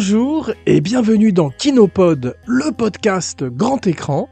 [0.00, 4.30] Bonjour et bienvenue dans Kinopod, le podcast grand écran.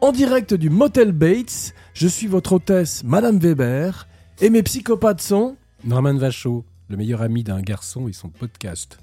[0.00, 4.08] En direct du Motel Bates, je suis votre hôtesse Madame Weber
[4.40, 8.98] et mes psychopathes sont Norman Vachaud, le meilleur ami d'un garçon et son podcast.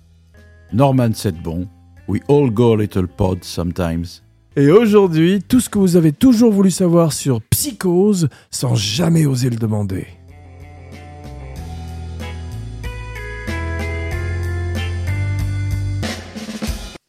[0.73, 1.69] Norman Sedbon,
[2.09, 4.21] We all go a little pod sometimes.
[4.57, 9.49] Et aujourd'hui, tout ce que vous avez toujours voulu savoir sur Psychose sans jamais oser
[9.49, 10.07] le demander.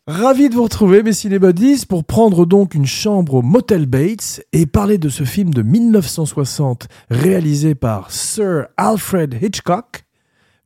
[0.06, 4.66] Ravi de vous retrouver, mes cinébodies, pour prendre donc une chambre au Motel Bates et
[4.66, 10.04] parler de ce film de 1960 réalisé par Sir Alfred Hitchcock.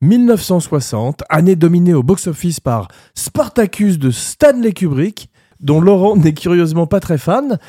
[0.01, 6.99] 1960, année dominée au box-office par Spartacus de Stanley Kubrick, dont Laurent n'est curieusement pas
[6.99, 7.61] très fan.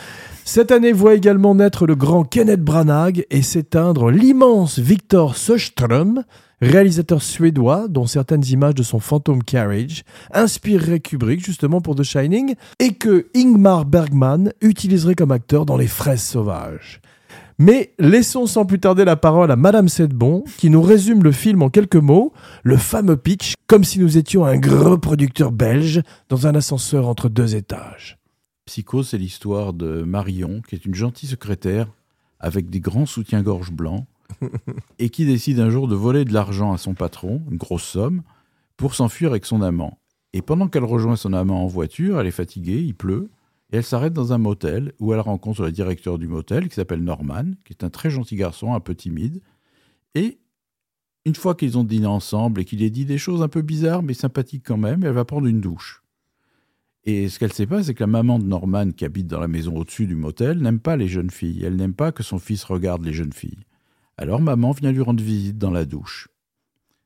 [0.46, 6.24] Cette année voit également naître le grand Kenneth Branagh et s'éteindre l'immense Victor Söström,
[6.62, 12.56] réalisateur suédois dont certaines images de son Phantom Carriage inspireraient Kubrick justement pour The Shining
[12.80, 17.02] et que Ingmar Bergman utiliserait comme acteur dans Les Fraises Sauvages.
[17.62, 21.62] Mais laissons sans plus tarder la parole à Madame Sedbon, qui nous résume le film
[21.62, 22.32] en quelques mots,
[22.64, 27.28] le fameux pitch, comme si nous étions un gros producteur belge dans un ascenseur entre
[27.28, 28.18] deux étages.
[28.66, 31.88] Psycho, c'est l'histoire de Marion, qui est une gentille secrétaire
[32.40, 34.06] avec des grands soutiens-gorge blancs,
[35.00, 38.24] et qui décide un jour de voler de l'argent à son patron, une grosse somme,
[38.78, 40.00] pour s'enfuir avec son amant.
[40.34, 43.30] Et pendant qu'elle rejoint son amant en voiture, elle est fatiguée, il pleut,
[43.72, 47.04] et elle s'arrête dans un motel où elle rencontre le directeur du motel qui s'appelle
[47.04, 49.42] Norman, qui est un très gentil garçon, un peu timide.
[50.16, 50.40] Et
[51.26, 54.02] une fois qu'ils ont dîné ensemble et qu'il ait dit des choses un peu bizarres
[54.02, 56.04] mais sympathiques quand même, elle va prendre une douche.
[57.06, 59.40] Et ce qu'elle ne sait pas, c'est que la maman de Norman, qui habite dans
[59.40, 61.64] la maison au-dessus du motel, n'aime pas les jeunes filles.
[61.64, 63.66] Elle n'aime pas que son fils regarde les jeunes filles.
[64.22, 66.28] Alors maman vient lui rendre visite dans la douche.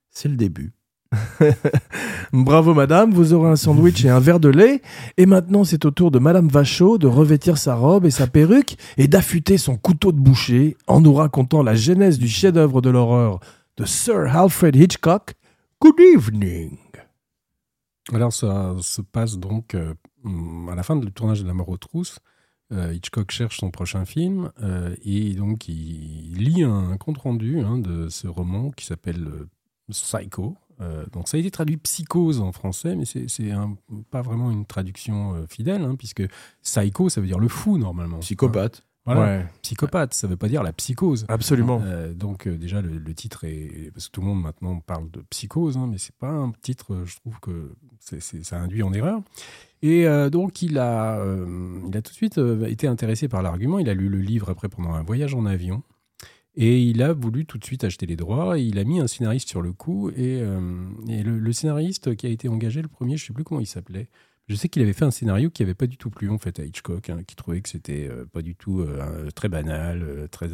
[0.10, 0.74] C'est le début.
[2.34, 4.82] Bravo madame, vous aurez un sandwich et un verre de lait.
[5.18, 8.78] Et maintenant c'est au tour de madame Vachaud de revêtir sa robe et sa perruque
[8.98, 13.40] et d'affûter son couteau de boucher en nous racontant la genèse du chef-d'œuvre de l'horreur
[13.78, 15.36] de Sir Alfred Hitchcock.
[15.80, 16.80] Good evening.
[18.12, 19.94] Alors ça se passe donc euh,
[20.68, 22.18] à la fin du tournage de La mort aux trousses.
[22.74, 28.10] Euh, Hitchcock cherche son prochain film euh, et donc il lit un compte-rendu hein, de
[28.10, 29.48] ce roman qui s'appelle euh,
[29.92, 30.56] Psycho.
[31.14, 33.54] Donc ça a été traduit psychose en français, mais c'est
[34.12, 36.24] pas vraiment une traduction fidèle, hein, puisque
[36.62, 38.20] psycho, ça veut dire le fou normalement.
[38.20, 38.84] Psychopathe.
[39.06, 39.22] Voilà.
[39.22, 41.26] Ouais, Psychopathe, ça veut pas dire la psychose.
[41.28, 41.82] absolument.
[41.84, 45.12] Euh, donc euh, déjà le, le titre est parce que tout le monde maintenant parle
[45.12, 46.94] de psychose, hein, mais c'est pas un titre.
[46.94, 49.22] euh, je trouve que ça induit en erreur.
[49.82, 51.22] Et euh, donc il a,
[51.88, 53.78] il a tout de suite été intéressé par l'argument.
[53.80, 55.84] Il a lu le livre après pendant un voyage en avion.
[56.56, 58.58] Et il a voulu tout de suite acheter les droits.
[58.58, 60.12] Et il a mis un scénariste sur le coup.
[60.12, 60.38] Et,
[61.10, 63.66] et le, le scénariste qui a été engagé, le premier, je sais plus comment il
[63.68, 64.08] s'appelait.
[64.50, 66.60] Je sais qu'il avait fait un scénario qui avait pas du tout plu en fait
[66.60, 70.28] à Hitchcock, hein, qui trouvait que c'était euh, pas du tout euh, très banal, euh,
[70.28, 70.50] très,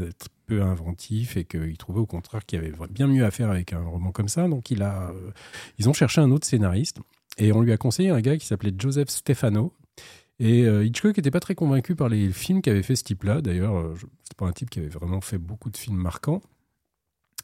[0.46, 3.74] peu inventif, et qu'il trouvait au contraire qu'il y avait bien mieux à faire avec
[3.74, 4.48] un roman comme ça.
[4.48, 7.00] Donc ils ont cherché un autre scénariste
[7.38, 9.74] et on lui a conseillé un gars qui s'appelait Joseph Stefano.
[10.40, 13.42] Et Hitchcock n'était pas très convaincu par les films qu'avait fait ce type-là.
[13.42, 16.42] D'ailleurs, c'était pas un type qui avait vraiment fait beaucoup de films marquants.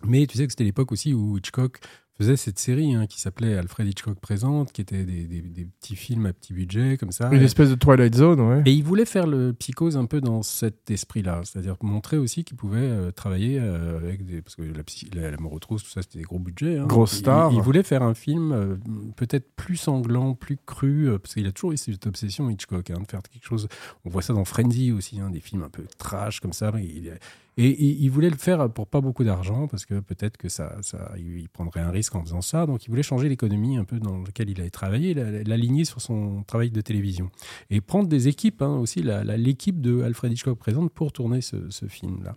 [0.04, 1.80] Mais tu sais que c'était l'époque aussi où Hitchcock
[2.18, 5.96] faisait cette série hein, qui s'appelait Alfred Hitchcock présente, qui était des, des- des petits
[5.96, 7.30] films à petit budget comme ça.
[7.34, 8.62] Une espèce de Twilight Zone, ouais.
[8.66, 12.56] Et il voulait faire le psychose un peu dans cet esprit-là, c'est-à-dire montrer aussi qu'il
[12.58, 14.42] pouvait euh, travailler euh, avec des.
[14.42, 16.78] Parce que la, psy- la, la tout ça, c'était des gros budgets.
[16.80, 16.86] hein.
[16.88, 17.52] Grosse Il- star.
[17.52, 18.76] Il, voulait faire un film euh,
[19.18, 23.08] peut-être plus sanglant, plus cru, parce qu'il a toujours eu cette obsession, Hitchcock, hein, de
[23.12, 23.68] faire quelque chose.
[24.06, 26.72] On voit ça dans Frenzy aussi, hein, des films un peu trash comme ça.
[26.80, 27.12] Il-
[27.58, 31.14] et il, voulait le faire pour pas beaucoup d'argent, parce que peut-être que ça, ça,
[31.18, 32.66] il prendrait un risque en faisant ça.
[32.66, 36.02] Donc il voulait changer l'économie un peu dans laquelle il avait travaillé, la- l'aligner sur
[36.02, 37.30] son travail de télévision
[37.70, 39.04] et prendre des équipes hein, aussi,
[39.38, 41.56] l'équipe de Alfred Hitchcock présente pour tourner ce,
[41.88, 42.36] film-là.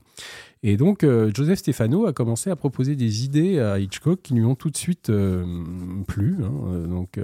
[0.63, 4.45] Et donc, euh, Joseph Stefano a commencé à proposer des idées à Hitchcock qui lui
[4.45, 5.65] ont tout de suite euh,
[6.07, 6.37] plu.
[6.43, 6.53] hein.
[6.67, 7.19] Euh, donc,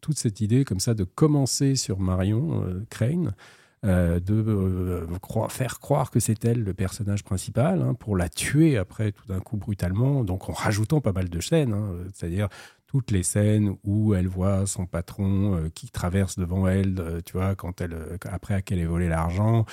[0.00, 3.34] toute cette idée comme ça de commencer sur Marion Crane.
[3.84, 8.78] Euh, de euh, faire croire que c'est elle le personnage principal hein, pour la tuer
[8.78, 12.48] après tout d'un coup brutalement donc en rajoutant pas mal de scènes hein, c'est-à-dire
[12.92, 17.32] toutes les scènes où elle voit son patron euh, qui traverse devant elle, euh, tu
[17.32, 19.64] vois, quand elle, euh, après qu'elle ait volé l'argent,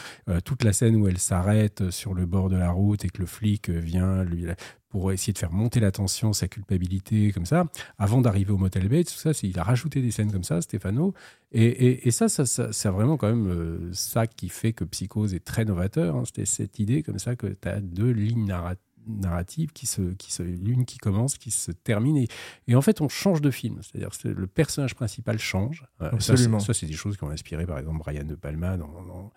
[0.46, 3.26] toute la scène où elle s'arrête sur le bord de la route et que le
[3.26, 4.46] flic vient lui
[4.88, 7.66] pour essayer de faire monter la tension, sa culpabilité, comme ça,
[7.98, 11.14] avant d'arriver au motel Bates, tout ça, il a rajouté des scènes comme ça, Stéphano,
[11.52, 16.24] et, ça, c'est vraiment quand même ça qui fait que Psychose est très novateur, hein.
[16.26, 20.32] c'était cette idée comme ça que tu as deux lignes narratives narrative qui se, qui
[20.32, 22.16] se, l'une qui commence, qui se termine.
[22.18, 22.28] Et,
[22.68, 23.80] et en fait, on change de film.
[23.82, 25.84] C'est-à-dire que le personnage principal change.
[26.02, 26.60] Euh, ça, Absolument.
[26.60, 29.32] Ça, c'est des choses qui ont inspiré, par exemple, Brian De Palma dans, dans,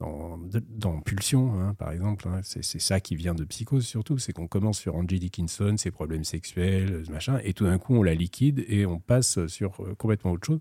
[0.00, 0.38] dans,
[0.68, 2.28] dans Pulsion, hein, par exemple.
[2.28, 2.40] hein.
[2.42, 4.18] C'est c'est ça qui vient de Psychose, surtout.
[4.18, 7.94] C'est qu'on commence sur Angie Dickinson, ses problèmes sexuels, ce machin, et tout d'un coup,
[7.94, 10.60] on la liquide et on passe sur euh, complètement autre chose.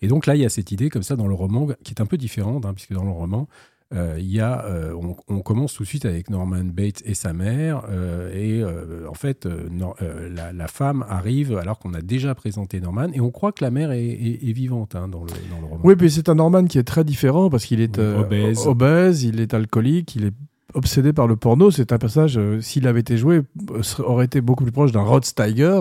[0.00, 2.00] Et donc là, il y a cette idée comme ça dans le roman qui est
[2.00, 3.46] un peu différente, hein, puisque dans le roman,
[3.92, 7.32] il y a, euh, on, on commence tout de suite avec Norman Bates et sa
[7.32, 9.68] mère, euh, et euh, en fait, euh,
[10.02, 13.64] euh, la, la femme arrive alors qu'on a déjà présenté Norman, et on croit que
[13.64, 15.80] la mère est, est- est vivante hein, dans, le, dans le roman.
[15.82, 18.66] Oui, puis c'est un Norman qui est très différent parce qu'il est euh, obèse.
[18.66, 20.34] obèse, il est alcoolique, il est
[20.74, 21.72] obsédé par le porno.
[21.72, 23.42] C'est un personnage, euh, s'il avait été joué,
[23.72, 25.80] euh, aurait été beaucoup plus proche d'un Rod Steiger.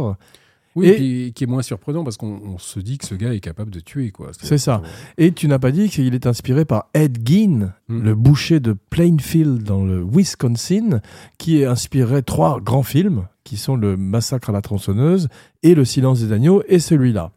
[0.76, 3.34] Oui, Et- puis qui est moins surprenant parce qu'on on se dit que ce gars
[3.34, 4.12] est capable de tuer.
[4.12, 4.32] quoi.
[4.40, 4.82] C'est ça.
[5.18, 8.02] Et tu n'as pas dit qu'il est inspiré par Ed Gein, Mm.
[8.04, 11.02] le boucher de Plainfield dans le Wisconsin,
[11.38, 15.28] qui inspirait trois grands films, qui sont le Massacre à la tronçonneuse
[15.64, 17.32] et Le Silence des agneaux, et celui-là.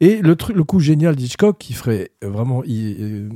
[0.00, 2.62] Et le, truc, le coup génial d'Hitchcock, qui ferait vraiment...
[2.64, 3.28] il- euh,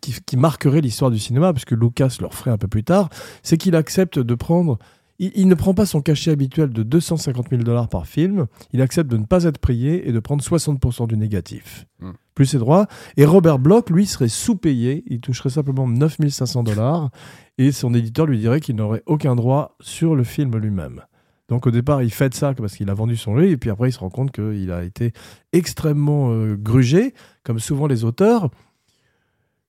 [0.00, 3.08] qui, qui marquerait l'histoire du cinéma, puisque Lucas le referait un peu plus tard,
[3.42, 4.78] c'est qu'il accepte de prendre...
[5.22, 8.82] Il, il ne prend pas son cachet habituel de 250 000 dollars par film, il
[8.82, 11.86] accepte de ne pas être payé et de prendre 60% du négatif.
[12.00, 12.10] Mm.
[12.34, 12.88] Plus ses droits.
[13.16, 17.10] Et Robert Bloch, lui, serait sous-payé, il toucherait simplement 9500 dollars,
[17.56, 21.02] et son éditeur lui dirait qu'il n'aurait aucun droit sur le film lui-même.
[21.48, 23.90] Donc au départ, il fait ça parce qu'il a vendu son livre, et puis après,
[23.90, 25.12] il se rend compte qu'il a été
[25.52, 27.14] extrêmement euh, grugé,
[27.44, 28.50] comme souvent les auteurs.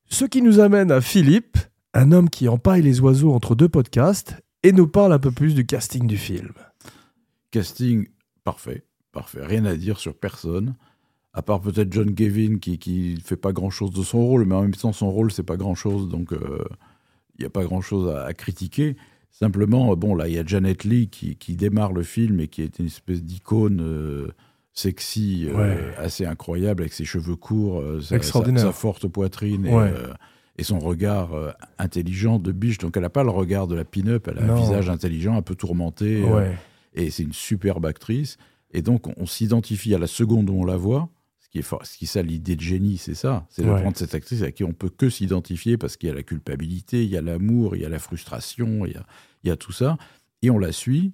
[0.07, 1.57] Ce qui nous amène à Philippe,
[1.93, 5.53] un homme qui empaille les oiseaux entre deux podcasts, et nous parle un peu plus
[5.55, 6.51] du casting du film.
[7.51, 8.07] Casting
[8.43, 9.45] parfait, parfait.
[9.45, 10.75] Rien à dire sur personne.
[11.33, 14.61] À part peut-être John Gavin qui qui fait pas grand-chose de son rôle, mais en
[14.61, 16.63] même temps son rôle c'est pas grand-chose, donc euh,
[17.37, 18.95] il n'y a pas grand-chose à, à critiquer.
[19.31, 22.61] Simplement, bon là il y a Janet Lee qui, qui démarre le film et qui
[22.61, 24.27] est une espèce d'icône euh,
[24.73, 28.61] sexy, euh, assez incroyable avec ses cheveux courts, euh, sa, Extraordinaire.
[28.61, 29.91] sa- sa forte poitrine et, Ouais.
[30.57, 32.77] Et son regard euh, intelligent de biche.
[32.77, 34.53] Donc elle n'a pas le regard de la pin-up, elle a Non.
[34.55, 36.23] un visage intelligent, un peu tourmenté.
[36.25, 36.51] euh,
[36.93, 38.37] et c'est une superbe actrice.
[38.71, 41.09] Et donc, on, s'identifie à la seconde où on la voit.
[41.39, 43.45] Ce qui est, fort- ce qui ça, l'idée de génie, c'est ça.
[43.49, 43.81] C'est de Ouais.
[43.81, 47.03] prendre cette actrice à qui on peut que s'identifier parce qu'il y a la culpabilité,
[47.03, 49.05] il y a l'amour, il y a la frustration, il y a,
[49.43, 49.97] il y a tout ça.
[50.41, 51.13] Et on la suit.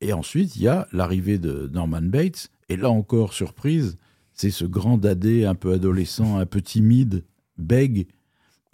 [0.00, 2.50] Et ensuite, il y a l'arrivée de Norman Bates.
[2.68, 3.98] Et là encore, surprise,
[4.32, 7.24] c'est ce grand dadé un peu adolescent, un peu timide,
[7.58, 8.06] bègue.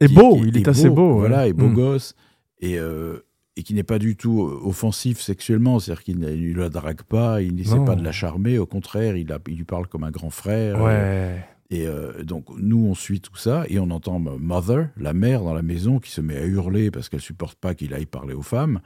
[0.01, 1.15] Et qui- beau, qui il est assez beau.
[1.19, 1.51] Voilà, ouais.
[1.51, 1.75] et beau Mm.
[1.75, 2.15] gosse.
[2.61, 3.19] Et, euh,
[3.57, 5.79] et qui n'est pas du tout euh, offensif sexuellement.
[5.81, 8.59] C'est-à-dire qu'il ne la drague pas, il n'essaie pas de la charmer.
[8.59, 10.81] Au contraire, il, a- il lui parle comme un grand frère.
[10.83, 11.45] Ouais.
[11.73, 15.55] Et euh, donc, nous, on suit tout ça et on entend Mother, la mère dans
[15.55, 18.43] la maison, qui se met à hurler parce qu'elle supporte pas qu'il aille parler aux
[18.43, 18.81] femmes.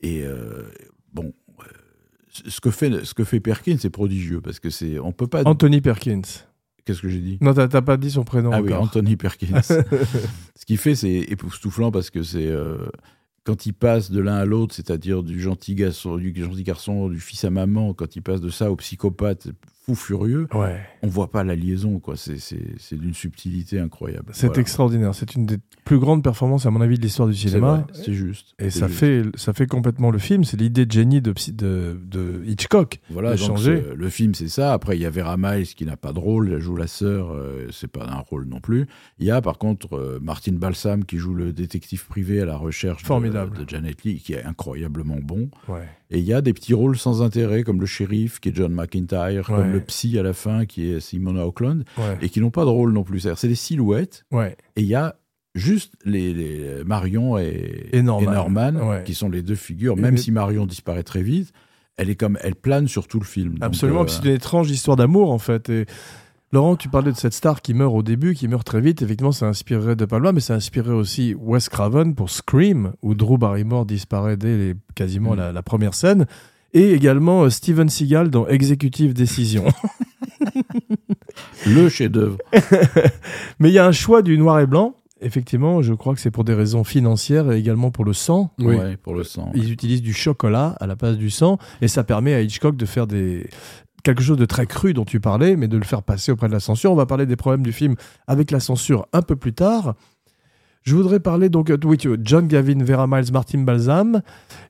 [0.00, 0.64] Et euh,
[1.12, 1.62] bon, euh,
[2.46, 5.42] ce que fait, ce que fait Perkins, c'est prodigieux parce que c'est, on peut pas.
[5.44, 6.22] Anthony Perkins.
[6.86, 8.72] Qu'est-ce que j'ai dit Non, t'as pas dit son prénom Ah oui.
[8.72, 9.60] Anthony Perkins.
[9.60, 12.78] Ce qu'il fait, c'est époustouflant parce que c'est euh,
[13.42, 17.18] quand il passe de l'un à l'autre, c'est-à-dire du gentil garçon, du gentil garçon, du
[17.18, 19.48] fils à maman, quand il passe de ça au psychopathe
[19.88, 20.80] fou furieux, Ouais.
[21.02, 22.16] on voit pas la liaison, quoi.
[22.16, 24.30] C'est c'est- c'est d'une subtilité incroyable.
[24.32, 24.60] C'est Voilà.
[24.62, 25.14] extraordinaire.
[25.14, 27.86] C'est une des plus grandes performances, à mon avis, de l'histoire du cinéma.
[27.92, 28.54] C'est juste.
[28.58, 28.98] Et ça juste.
[28.98, 30.42] fait, ça fait complètement le film.
[30.42, 32.98] C'est l'idée de génie de, de, de Hitchcock.
[33.10, 33.84] Voilà, de changer.
[33.94, 34.72] le film c'est ça.
[34.72, 37.30] Après il y a Vera Miles qui n'a pas de rôle, elle joue la sœur,
[37.32, 38.86] euh, c'est pas un rôle non plus.
[39.20, 42.56] Il y a par contre euh, Martin Balsam qui joue le détective privé à la
[42.56, 43.56] recherche de- Formidable.
[43.64, 45.48] De, Janet Lee qui est incroyablement bon.
[45.68, 45.88] Ouais.
[46.10, 48.72] Et il y a des petits rôles sans intérêt comme le shérif qui est John
[48.72, 52.18] McIntyre, comme le psy à la fin qui est Simona Oakland Ouais.
[52.22, 53.20] et qui n'ont pas de rôle non plus.
[53.20, 54.56] C'est-à-dire, C'est des silhouettes ouais.
[54.76, 55.16] et il y a
[55.56, 59.02] juste les, les Marion et, Et Norman.
[59.04, 59.96] Qui sont les deux figures.
[59.96, 61.52] Même si Marion disparaît très vite,
[61.96, 63.54] elle est comme elle plane sur tout le film.
[63.62, 64.02] Absolument.
[64.02, 65.70] euh, C'est une étrange histoire d'amour, en fait.
[65.70, 65.86] Et
[66.52, 69.02] Laurent, tu parlais de cette star qui meurt au début, qui meurt très vite.
[69.02, 73.36] Effectivement, ça inspirerait De Palma, mais ça inspirerait aussi Wes Craven pour Scream, où Drew
[73.36, 75.36] Barrymore disparaît dès les- quasiment Mm.
[75.38, 76.26] la, la première scène.
[76.72, 79.64] Et également euh, Steven Seagal dans Executive Decision.
[81.66, 82.38] le chef-d'œuvre.
[83.58, 84.94] mais il y a un choix du noir et blanc.
[85.22, 88.52] Effectivement, je crois que c'est pour des raisons financières et également pour le sang.
[88.58, 88.76] Oui.
[89.02, 89.50] Pour le sang.
[89.54, 92.84] Ils utilisent du chocolat à la place du sang et ça permet à Hitchcock de
[92.86, 93.48] faire des
[94.06, 96.52] quelque chose de très cru dont tu parlais, mais de le faire passer auprès de
[96.52, 96.92] la censure.
[96.92, 97.96] On va parler des problèmes du film
[98.28, 99.94] avec la censure un peu plus tard.
[100.82, 104.22] Je voudrais parler donc euh, oui, tu- John Gavin, Vera Miles, Martin Balsam.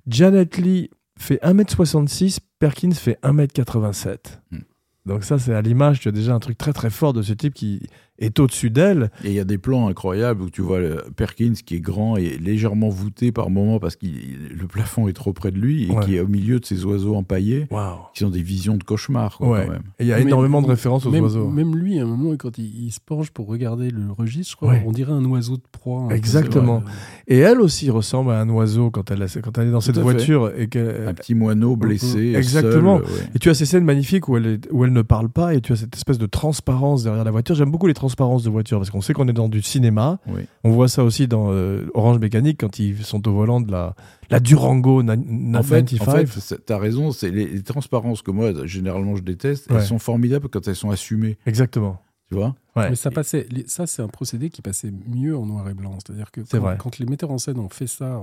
[0.07, 0.89] Janet Lee
[1.19, 4.17] fait 1m66, Perkins fait 1m87.
[4.51, 4.59] Hmm.
[5.05, 7.33] Donc ça, c'est à l'image, tu as déjà un truc très très fort de ce
[7.35, 7.87] type qui
[8.19, 9.11] est au-dessus d'elle.
[9.25, 10.81] Et il y a des plans incroyables où tu vois
[11.17, 15.33] Perkins qui est grand et légèrement voûté par moment parce que le plafond est trop
[15.33, 16.05] près de lui et Ouais.
[16.05, 17.97] qui est au milieu de ces oiseaux empaillés Waouh.
[18.15, 19.65] qui sont des visions de cauchemar quoi, Ouais.
[19.67, 19.83] quand même.
[19.99, 21.49] Et il y a Mais- énormément de références aux même, oiseaux.
[21.49, 24.57] Même lui, à un moment, quand il, il se penche pour regarder le registre, je
[24.57, 24.83] crois, Ouais.
[24.87, 26.09] on dirait un oiseau de proie.
[26.11, 26.83] Exactement.
[27.29, 30.51] Et elle aussi ressemble à un oiseau quand elle, quand elle est dans cette voiture.
[30.57, 32.35] Et que, Un petit moineau blessé.
[32.37, 32.99] Exactement.
[32.99, 33.21] seul, ouais.
[33.35, 35.61] Et tu as ces scènes magnifiques où elle, est- où elle ne parle pas et
[35.61, 37.55] tu as cette espèce de transparence derrière la voiture.
[37.55, 40.19] J'aime beaucoup les transparences de voiture parce qu'on sait qu'on est dans du cinéma.
[40.29, 40.43] Oui.
[40.65, 43.95] On voit ça aussi dans euh, Orange Mécanique quand ils sont au volant de la,
[44.31, 46.09] la Durango na- En fait, 95.
[46.09, 49.77] en fait c'est- t'as raison, c'est les, les transparences que moi, généralement, je déteste, Ouais.
[49.79, 51.99] elles sont formidables quand elles sont assumées, Exactement.
[52.29, 52.55] tu vois?
[52.77, 52.91] Ouais.
[52.91, 55.97] Mais ça passait, ça c'est un procédé qui passait mieux en noir et blanc.
[56.05, 56.77] C'est-à-dire que C'est quand, vrai.
[56.79, 58.21] quand les metteurs en scène ont fait ça,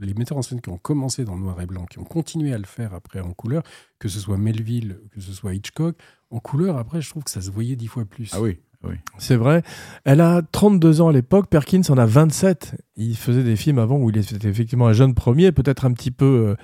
[0.00, 2.52] les metteurs en scène qui ont commencé dans le noir et blanc, qui ont continué
[2.52, 3.62] à le faire après en couleur,
[3.98, 5.96] que ce soit Melville, que ce soit Hitchcock,
[6.30, 8.30] en couleur après, je trouve que ça se voyait dix fois plus.
[8.34, 8.94] Ah oui, oui.
[9.18, 9.62] C'est vrai.
[10.04, 11.48] Elle a 32 ans à l'époque.
[11.48, 12.74] Perkins en a 27.
[12.96, 16.10] Il faisait des films avant où il était effectivement un jeune premier, peut-être un petit
[16.10, 16.56] peu euh,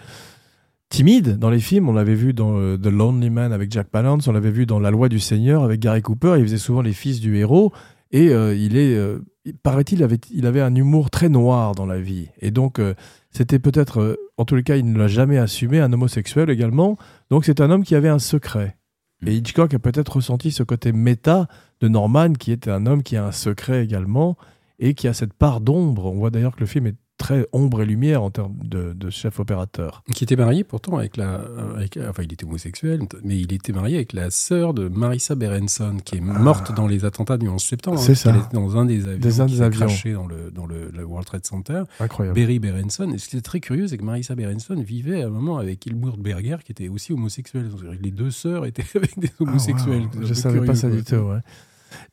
[0.88, 1.88] timide dans les films.
[1.88, 4.26] On l'avait vu dans euh, The Lonely Man avec Jack Palance.
[4.28, 6.34] On l'avait vu dans La Loi du Seigneur avec Gary Cooper.
[6.38, 7.72] Il faisait souvent les fils du héros.
[8.10, 11.86] Et euh, il est, euh, il- paraît-il, avait, il avait un humour très noir dans
[11.86, 12.28] la vie.
[12.40, 12.94] Et donc, euh,
[13.30, 16.96] c'était peut-être, en tous les cas, il ne l'a jamais assumé, un homosexuel également.
[17.30, 18.78] Donc, c'est un homme qui avait un secret.
[19.26, 21.48] Et Hitchcock a peut-être ressenti ce côté méta
[21.80, 24.36] de Norman, qui est un homme qui a un secret également,
[24.78, 26.06] et qui a cette part d'ombre.
[26.06, 29.10] On voit d'ailleurs que le film est très ombre et lumière en termes de, de
[29.10, 30.02] chef opérateur.
[30.14, 31.42] Qui était marié pourtant avec la.
[31.76, 35.96] avec- enfin, il était homosexuel, mais il était marié avec la sœur de Marissa Berenson,
[36.04, 37.98] qui est morte dans les attentats du 11 septembre.
[38.00, 38.02] Ah.
[38.04, 38.30] C'est hein, ça.
[38.30, 39.86] Elle était dans un des avions Des- qui des s'est avions.
[39.86, 41.82] craché dans le, dans le, le World Trade Center.
[42.00, 42.34] Incroyable.
[42.36, 43.10] Berry Berenson.
[43.12, 45.84] Et ce qui est très curieux, c'est que Marissa Berenson vivait à un moment avec
[45.86, 47.68] Ilmur Berger, qui était aussi homosexuel.
[48.00, 50.02] Les deux sœurs étaient avec des Ah, homosexuels.
[50.14, 50.22] wow.
[50.22, 50.96] Je peu savais pas ça quoi.
[50.96, 51.16] du tout.
[51.16, 51.38] ouais.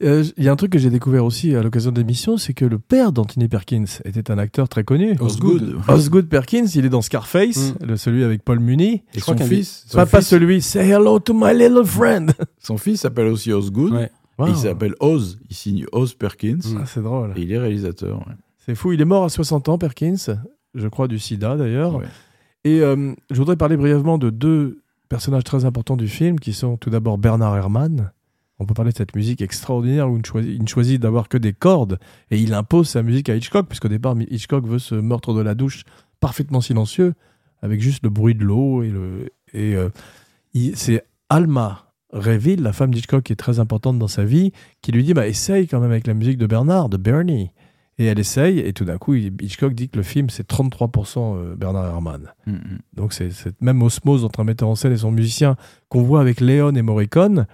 [0.04, 2.54] Euh, Il y a un truc que j'ai découvert aussi à l'occasion de l'émission, c'est
[2.54, 5.16] que le père d'Anthony Perkins était un acteur très connu.
[5.20, 5.76] Osgood.
[5.88, 7.86] Osgood Perkins, il est dans Scarface, Mm.
[7.86, 8.86] le, celui avec Paul Muni.
[8.86, 12.32] Et Je crois son fils, son Pas, pas celui, say hello to my little friend.
[12.60, 13.94] son fils s'appelle aussi Osgood.
[13.94, 14.06] Ouais.
[14.38, 14.48] Et Wow.
[14.50, 15.40] il s'appelle Oz.
[15.50, 16.58] Il signe Oz Perkins.
[16.66, 16.78] Mm.
[16.82, 17.32] Ah, c'est drôle.
[17.38, 18.18] Et il est réalisateur.
[18.20, 18.34] ouais.
[18.66, 18.92] C'est fou.
[18.92, 20.16] Il est mort à 60 ans, Perkins.
[20.74, 21.96] Je crois du sida d'ailleurs.
[21.96, 22.06] Ouais.
[22.66, 26.76] Et euh, je voudrais parler brièvement de deux personnages très importants du film qui sont
[26.76, 28.12] tout d'abord Bernard Herrmann.
[28.60, 32.00] On peut parler de cette musique extraordinaire où il ne choisit, d'avoir que des cordes
[32.32, 35.56] et il impose sa musique à Hitchcock, puisqu'au départ, Hitchcock veut ce meurtre de la
[35.56, 35.84] douche
[36.22, 37.14] parfaitement silencieux,
[37.62, 38.84] avec juste le bruit de l'eau.
[38.84, 39.90] Et, le, et euh,
[40.74, 45.04] c'est Alma Reville, la femme d'Hitchcock qui est très importante dans sa vie, qui lui
[45.04, 47.52] dit bah, essaye quand même avec la musique de Bernard, de Bernie.
[47.98, 51.56] Et elle essaye, et tout d'un coup, Hitchcock dit que le film, c'est 33% euh,
[51.56, 52.34] Bernard Herrmann.
[52.46, 52.80] Mm, mm.
[52.94, 55.56] Donc c'est cette même osmose entre un metteur en scène et son musicien
[55.88, 57.48] qu'on voit avec Léon et Morricone.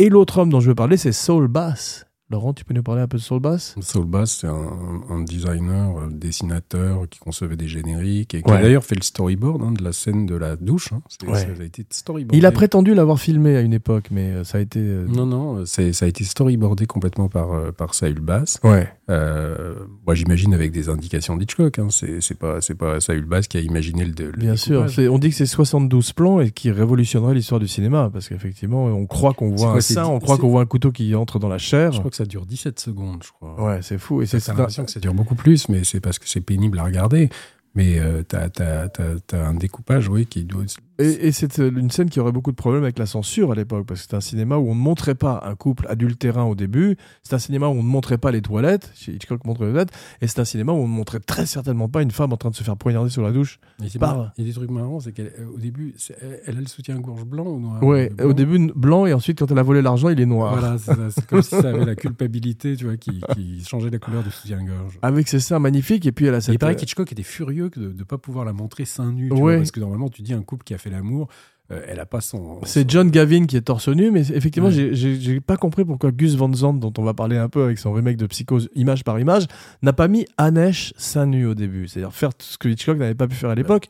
[0.00, 2.04] Et l'autre homme dont je veux parler, c'est Saul Bass.
[2.30, 3.74] Laurent, tu peux nous parler un peu de Saul Bass?
[3.80, 8.58] Saul Bass, c'est un, un designer, euh, dessinateur qui concevait des génériques et qui Ouais.
[8.58, 10.92] a d'ailleurs fait le storyboard hein, de la scène de la douche.
[10.92, 11.00] hein.
[11.08, 11.38] C'est- Ouais.
[11.40, 12.36] Ça a été storyboardé.
[12.36, 14.78] Il a prétendu l'avoir filmé à une époque, mais euh, ça a été...
[14.78, 18.60] euh, Non, non, ça a été storyboardé complètement par, par Saül Bass.
[18.62, 18.92] Ouais.
[19.10, 19.74] Euh,
[20.06, 21.78] moi, j'imagine avec des indications d'Hitchcock.
[21.78, 21.88] Hein.
[21.90, 24.86] C'est c'est pas, c'est pas Saül Bass qui a imaginé le, le Bien sûr.
[25.10, 29.06] On dit que c'est 72 plans et qui révolutionnerait l'histoire du cinéma, parce qu'effectivement, on
[29.06, 31.48] croit qu'on voit quoi, un sein, on croit qu'on voit un couteau qui entre dans
[31.48, 31.92] la chair.
[31.92, 33.62] Je crois que ça dure 17 secondes, je crois.
[33.64, 34.20] Ouais, c'est fou.
[34.20, 36.84] Et c'est l'impression que ça dure beaucoup plus, mais c'est parce que c'est pénible à
[36.84, 37.30] regarder.
[37.74, 40.64] Mais euh, t'as t'as- t'as- t'as un découpage, oui, qui doit.
[41.00, 43.54] Et, et c'est euh, une scène qui aurait beaucoup de problèmes avec la censure à
[43.54, 46.54] l'époque, parce que c'est un cinéma où on ne montrait pas un couple adultérin au
[46.56, 49.70] début, c'est un cinéma où on ne montrait pas les toilettes, chez Hitchcock montre les
[49.70, 52.36] toilettes, et c'est un cinéma où on ne montrait très certainement pas une femme en
[52.36, 53.60] train de se faire poignarder sur la douche.
[53.80, 57.24] Il y a des trucs marrants, c'est qu'au début, c'est- elle, elle a le soutien-gorge
[57.24, 57.82] blanc ou noir?
[57.82, 58.26] Ouais, Blanc.
[58.30, 60.58] au début blanc, et ensuite quand elle a volé l'argent, il est noir.
[60.58, 60.78] Voilà,
[61.10, 64.30] c'est comme si ça avait la culpabilité, tu vois, qui, qui changeait la couleur du
[64.32, 64.98] soutien-gorge.
[65.02, 66.54] Avec ses seins magnifiques, et puis elle a Et cette...
[66.54, 69.58] il paraît qu'Hitchcock était furieux de ne pas pouvoir la montrer seins nus, Ouais.
[69.58, 71.28] parce que normalement, tu dis un couple qui a fait l'amour,
[71.70, 72.60] euh, elle a pas son.
[72.64, 74.90] C'est son- John Gavin qui est torse nu, mais effectivement, Ouais.
[74.94, 77.92] j'ai- pas compris pourquoi Gus Van Sant, dont on va parler un peu avec son
[77.92, 79.46] remake de Psychose image par image,
[79.82, 81.86] n'a pas mis Anesh seins nus au début.
[81.88, 83.88] C'est-à-dire faire tout ce que Hitchcock n'avait pas pu faire à l'époque.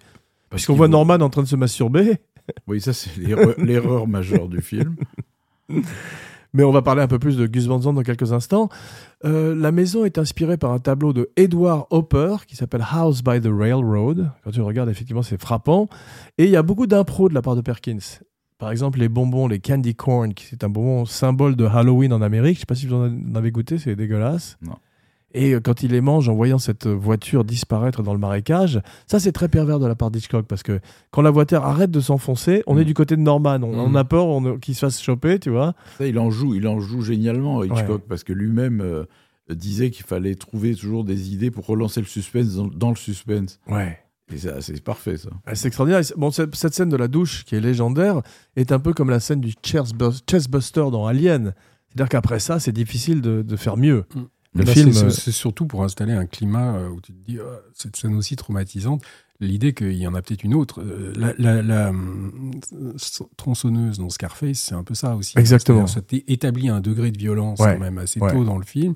[0.50, 2.16] Parce Puisqu'on qu'il voit Norman en train de se masturber,
[2.66, 3.10] Oui, ça, c'est
[3.58, 4.96] l'erreur majeure du film.
[6.52, 8.68] mais on va parler un peu plus de Gus Van Sant dans quelques instants.
[9.24, 13.40] Euh, la maison est inspirée par un tableau de Edward Hopper qui s'appelle House by
[13.40, 14.30] the Railroad.
[14.44, 15.88] Quand tu regardes, effectivement, c'est frappant.
[16.38, 17.98] Et il y a beaucoup d'impro de la part de Perkins.
[18.58, 22.22] Par exemple, les bonbons, les candy corn, qui c'est un bonbon symbole de Halloween en
[22.22, 22.56] Amérique.
[22.56, 24.56] Je sais pas si vous en avez goûté, c'est dégueulasse.
[24.62, 24.74] Non.
[25.34, 29.20] Et euh, quand il les mange en voyant cette voiture disparaître dans le marécage, ça
[29.20, 30.80] c'est très pervers de la part d'Hitchcock parce que
[31.10, 32.78] quand la voiture arrête de s'enfoncer, on Mm.
[32.80, 33.58] est du côté de Norman.
[33.62, 33.96] On, on Mm.
[33.96, 35.74] a peur on- qu'il se fasse choper, tu vois.
[35.98, 39.04] Ça, il en joue, il en joue génialement, Hitchcock, parce que lui-même euh,
[39.54, 43.60] disait qu'il fallait trouver toujours des idées pour relancer le suspense dans, dans le suspense.
[43.68, 43.98] Ouais.
[44.32, 45.30] Et ça, c'est parfait, ça.
[45.46, 46.02] Ah, C'est extraordinaire.
[46.18, 48.20] Bon, cette, scène de la douche, qui est légendaire,
[48.56, 49.52] est un peu comme la scène du
[50.28, 51.54] chestbuster dans Alien.
[51.88, 54.04] C'est-à-dire qu'après ça, c'est difficile de, de faire mieux.
[54.14, 54.20] Mm.
[54.58, 57.18] Le Bah, film, c'est- euh, c'est surtout pour installer un climat euh, où tu te
[57.30, 59.02] dis, Ah, cette scène aussi traumatisante,
[59.40, 60.82] l'idée qu'il y en a peut-être une autre.
[60.82, 61.92] Euh, La, la- la,
[62.96, 65.38] s- tronçonneuse dans Scarface, c'est un peu ça aussi.
[65.38, 65.86] Exactement.
[65.86, 67.74] Ça t'établit un degré de violence Ouais.
[67.74, 68.32] quand même assez Ouais.
[68.32, 68.94] tôt dans le film,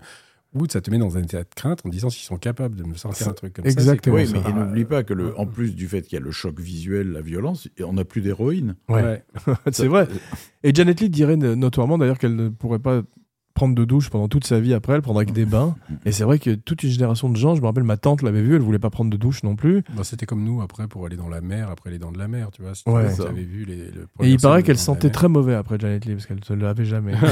[0.55, 2.83] où ça te met dans un état de crainte en disant s'ils sont capables de
[2.85, 4.17] me sortir un truc comme exactement.
[4.17, 4.23] ça.
[4.23, 6.25] Oui, c'est mais Ah, n'oublie pas que, le, en plus du fait qu'il y a
[6.25, 8.75] le choc visuel, la violence, on n'a plus d'héroïne.
[8.89, 9.03] Ouais.
[9.03, 9.23] ouais.
[9.73, 10.09] c'est vrai.
[10.63, 13.03] Et Janet Leigh dirait no- notoirement d'ailleurs qu'elle ne pourrait pas
[13.55, 15.75] prendre de douche pendant toute sa vie après, elle prendrait que des bains.
[16.05, 18.43] Et c'est vrai que toute une génération de gens, je me rappelle, ma tante l'avait
[18.43, 19.83] vu, elle voulait pas prendre de douche non plus.
[19.97, 22.29] Bah, C'était comme nous après pour aller dans la mer, après les dents de la
[22.29, 22.75] mer, tu vois.
[22.75, 23.09] Si Ouais.
[23.11, 23.29] tu Ça.
[23.29, 23.77] avais vu les.
[23.91, 26.85] le Et il paraît qu'elle sentait très mauvais après Janet Leigh, parce qu'elle ne l'avait
[26.85, 27.13] jamais.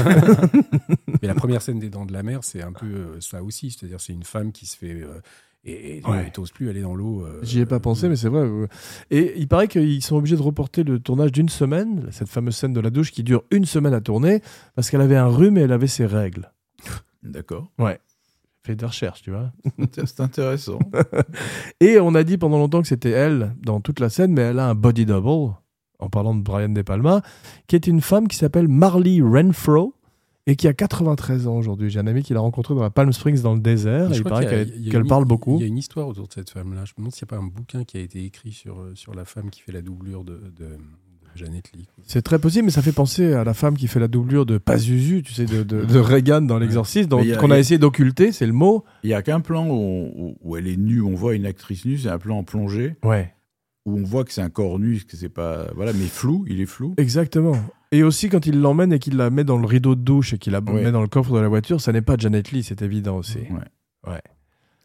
[1.21, 3.71] Mais la première scène des Dents de la Mer, c'est un peu euh, ça aussi.
[3.71, 5.01] C'est-à-dire, c'est une femme qui se fait.
[5.01, 5.19] euh,
[5.63, 6.31] et et Ouais.
[6.53, 7.23] plus aller dans l'eau.
[7.25, 8.47] euh, J'y ai pas euh, pensé, mais c'est vrai.
[8.47, 8.67] ouais.
[9.11, 12.73] Et il paraît qu'ils sont obligés de reporter le tournage d'une semaine, cette fameuse scène
[12.73, 14.41] de la douche qui dure une semaine à tourner,
[14.75, 16.51] parce qu'elle avait un rhume et elle avait ses règles.
[17.23, 17.69] D'accord.
[18.63, 19.51] Fait des recherches, tu vois.
[20.05, 20.77] C'est intéressant.
[21.79, 24.59] Et on a dit pendant longtemps que c'était elle dans toute la scène, mais elle
[24.59, 25.55] a un body double,
[25.97, 27.23] en parlant de Brian De Palma,
[27.65, 29.95] qui est une femme qui s'appelle Marley Renfro
[30.47, 31.89] et qui a 93 ans aujourd'hui.
[31.89, 34.09] J'ai un ami qui l'a rencontrée dans la Palm Springs dans le désert.
[34.09, 35.57] je Et il crois paraît qu'elle une- parle beaucoup.
[35.57, 36.83] Il y a une histoire autour de cette femme-là.
[36.85, 38.91] Je me demande s'il n'y a pas un bouquin qui a été écrit sur, euh,
[38.95, 40.77] sur la femme qui fait la doublure de, de, de
[41.35, 41.85] Janet Leigh.
[41.95, 42.03] quoi.
[42.07, 44.57] C'est très possible, mais ça fait penser à la femme qui fait la doublure de
[44.57, 48.47] Pazuzu, tu sais, de, de, de Reagan dans l'exorciste, qu'on a a- essayé d'occulter, c'est
[48.47, 48.83] le mot.
[49.03, 51.85] Il n'y a qu'un plan où, on- où elle est nue, on voit une actrice
[51.85, 53.33] nue, c'est un plan en plongée, Ouais.
[53.85, 55.67] où on voit que c'est un corps nu, que c'est pas.
[55.75, 56.95] Voilà, mais flou, il est flou.
[56.97, 57.55] Exactement.
[57.91, 60.37] Et aussi, quand il l'emmène et qu'il la met dans le rideau de douche et
[60.37, 60.83] qu'il la Ouais.
[60.83, 63.39] met dans le coffre de la voiture, ça n'est pas Janet Leigh, c'est évident aussi.
[64.07, 64.21] Ouais.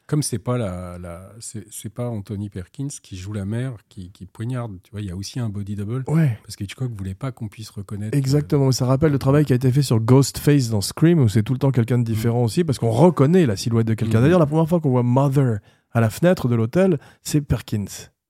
[0.09, 4.25] Comme c'est pas la, la c'est pas Anthony Perkins qui joue la mère qui, qui
[4.27, 4.79] poignarde.
[4.85, 6.39] Tu vois, il y a aussi un body double Ouais.
[6.45, 8.15] parce que Hitchcock voulait pas qu'on puisse reconnaître.
[8.15, 11.29] euh, Exactement, ça rappelle le travail qui a été fait sur Ghostface dans Scream, où
[11.29, 14.19] c'est tout le temps quelqu'un de différent aussi, parce qu'on reconnaît la silhouette de quelqu'un.
[14.19, 14.25] Mhm.
[14.25, 15.59] D'ailleurs, la première fois qu'on voit Mother
[15.91, 17.85] à la fenêtre de l'hôtel, c'est Perkins.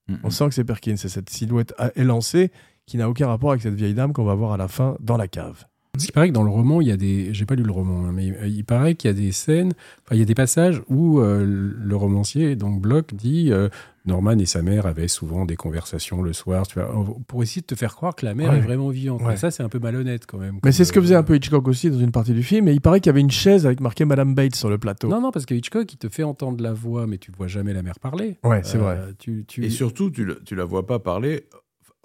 [0.09, 0.21] Mhm.
[0.25, 2.51] On sent que c'est Perkins, c'est cette silhouette a- élancée
[2.87, 5.17] qui n'a aucun rapport avec cette vieille dame qu'on va voir à la fin dans
[5.17, 5.65] la cave.
[5.93, 7.33] Parce qu'il paraît que dans le roman, il y a des.
[7.33, 9.73] J'ai pas lu le roman, hein, mais euh, il paraît qu'il y a des scènes,
[10.05, 13.71] enfin, il y a des passages où euh, le romancier, donc Bloch, dit euh,
[14.05, 16.93] Norman et sa mère avaient souvent des conversations le soir, tu vois,
[17.27, 18.59] pour essayer de te faire croire que la mère Ouais.
[18.59, 19.23] est vraiment vivante.
[19.23, 19.39] Ouais.
[19.39, 20.61] Ça, c'est un peu malhonnête quand même.
[20.67, 22.73] Mais c'est ce que faisait un peu Hitchcock aussi dans une partie du film, et
[22.75, 25.09] il paraît qu'il y avait une chaise avec marqué Madame Bates sur le plateau.
[25.09, 27.73] Non, non, parce que Hitchcock, il te fait entendre la voix, mais tu vois jamais
[27.73, 28.37] la mère parler.
[28.45, 29.01] Ouais, c'est Euh, vrai.
[29.19, 29.65] Tu, tu...
[29.65, 31.47] Et surtout, tu, le- tu la vois pas parler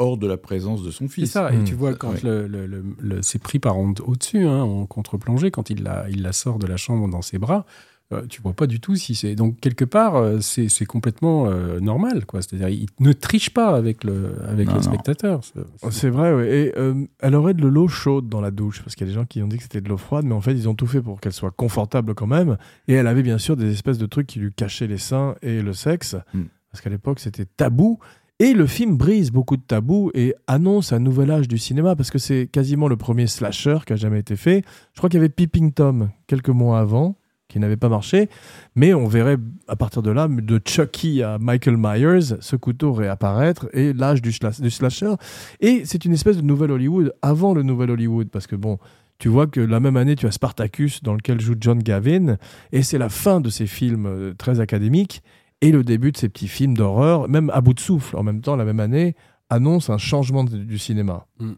[0.02, 1.32] hors de la présence de son C'est fils.
[1.32, 1.62] ça, Hmm.
[1.62, 2.20] et tu vois quand Ouais.
[2.24, 6.06] le, le- le- le- c'est pris par en- au-dessus, hein, en contre-plongée, quand il la,
[6.10, 7.66] il la sort de la chambre dans ses bras,
[8.14, 9.36] euh, tu vois pas du tout si c'est.
[9.36, 12.42] Donc, quelque part, euh, c'est c'est complètement euh, normal, quoi.
[12.42, 14.84] C'est-à-dire, il ne triche pas avec le, avec Non, le non.
[14.84, 15.44] spectateur.
[15.46, 16.50] C'est- c'est- C'est vrai, ouais.
[16.58, 19.16] Et euh, elle aurait de l'eau chaude dans la douche, parce qu'il y a des
[19.18, 20.88] gens qui ont dit que c'était de l'eau froide, mais en fait, ils ont tout
[20.88, 22.58] fait pour qu'elle soit confortable quand même.
[22.90, 25.62] Et elle avait bien sûr des espèces de trucs qui lui cachaient les seins et
[25.62, 26.42] le sexe, Mm.
[26.70, 27.98] parce qu'à l'époque, c'était tabou.
[28.42, 32.10] Et le film brise beaucoup de tabous et annonce un nouvel âge du cinéma, parce
[32.10, 34.64] que c'est quasiment le premier slasher qui a jamais été fait.
[34.94, 38.30] Je crois qu'il y avait Peeping Tom quelques mois avant, qui n'avait pas marché,
[38.74, 43.68] mais on verrait à partir de là, de Chucky à Michael Myers, ce couteau réapparaître
[43.74, 45.14] et l'âge du, du slasher.
[45.60, 48.80] Et c'est une espèce de nouvelle Hollywood avant le nouvel Hollywood, parce que bon,
[49.20, 52.38] tu vois que la même année, tu as Spartacus dans lequel joue John Gavin,
[52.72, 55.22] et c'est la fin de ces films euh, très académiques
[55.62, 58.42] et le début de ces petits films d'horreur, même à bout de souffle, en même
[58.42, 59.16] temps, la même année,
[59.50, 61.28] annonce un changement de- du cinéma.
[61.40, 61.52] Mm.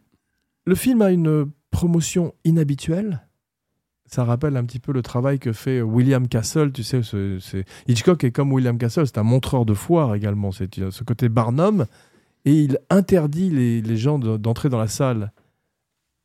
[0.65, 3.27] Le film a une promotion inhabituelle.
[4.05, 6.71] Ça rappelle un petit peu le travail que fait William Castle.
[6.71, 7.01] Tu sais,
[7.87, 10.51] Hitchcock est comme William Castle, c'est un montreur de foire également.
[10.51, 11.85] C'est ce côté Barnum.
[12.45, 15.31] Et il interdit les, les gens de- d'entrer dans la salle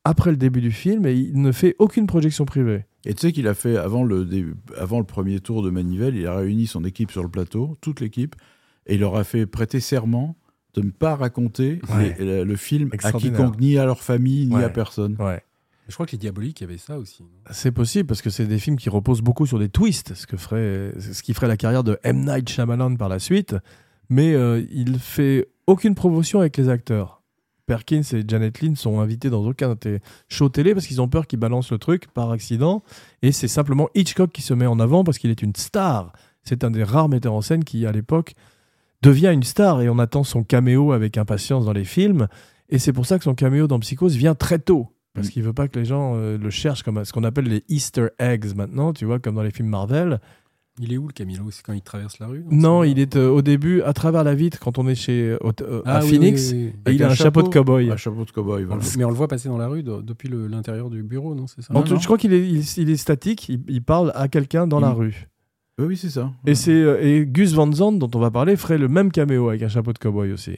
[0.05, 2.85] après le début du film et il ne fait aucune projection privée.
[3.09, 6.15] Et tu sais qu'il a fait, avant le, début- avant le premier tour de Manivelle,
[6.15, 8.37] il a réuni son équipe sur le plateau, toute l'équipe,
[8.87, 10.37] et il leur a fait prêter serment
[10.75, 12.15] de ne pas raconter Ouais.
[12.19, 14.63] les- le, le film à quiconque, ni à leur famille, ni Ouais.
[14.65, 15.17] à personne.
[15.19, 15.43] Ouais.
[15.89, 17.25] Je crois que les Diaboliques, il y avait ça aussi.
[17.51, 20.37] C'est possible parce que c'est des films qui reposent beaucoup sur des twists, ce, que
[20.37, 22.27] ferait, ce qui ferait la carrière de M.
[22.27, 23.57] Night Shyamalan par la suite.
[24.11, 27.18] Mais euh, il fait aucune promotion avec les acteurs.
[27.69, 29.77] Perkins et Janet ne sont invités dans aucun
[30.29, 32.83] show télé parce qu'ils ont peur qu'ils balancent le truc par accident.
[33.23, 36.13] Et c'est simplement Hitchcock qui se met en avant parce qu'il est une star.
[36.43, 38.35] C'est un des rares metteurs en scène qui, à l'époque,
[39.03, 42.27] devient une star et on attend son caméo avec impatience dans les films.
[42.71, 44.89] Et c'est pour ça que son caméo dans Psychose vient très tôt.
[45.15, 45.31] Parce Mm.
[45.31, 48.09] qu'il veut pas que les gens euh, le cherchent comme ce qu'on appelle les Easter
[48.19, 50.21] eggs maintenant, tu vois, comme dans les films Marvel.
[50.81, 51.51] Il est où le Camilo?
[51.51, 54.35] C'est quand il traverse la rue Non, il est euh, au début à travers la
[54.35, 56.51] vitre quand on est chez au- euh, à Ah oui, Phoenix.
[56.53, 56.93] oui, oui, oui.
[56.93, 57.91] Et il a un chapeau de cow-boy.
[57.91, 58.83] Un chapeau de cow-boy, voilà.
[58.97, 61.63] Mais on le voit passer dans la rue de- depuis l'intérieur du bureau, non C'est
[61.63, 61.75] ça?
[61.75, 61.99] Non, non.
[61.99, 64.91] je crois qu'il est, il, il est statique, il, il parle à quelqu'un dans la
[64.91, 65.29] rue.
[65.81, 66.33] Oui, oui, c'est ça.
[66.47, 69.49] Et, c'est, euh, et Gus Van Zandt, dont on va parler, ferait le même caméo
[69.49, 70.57] avec un chapeau de cow-boy aussi.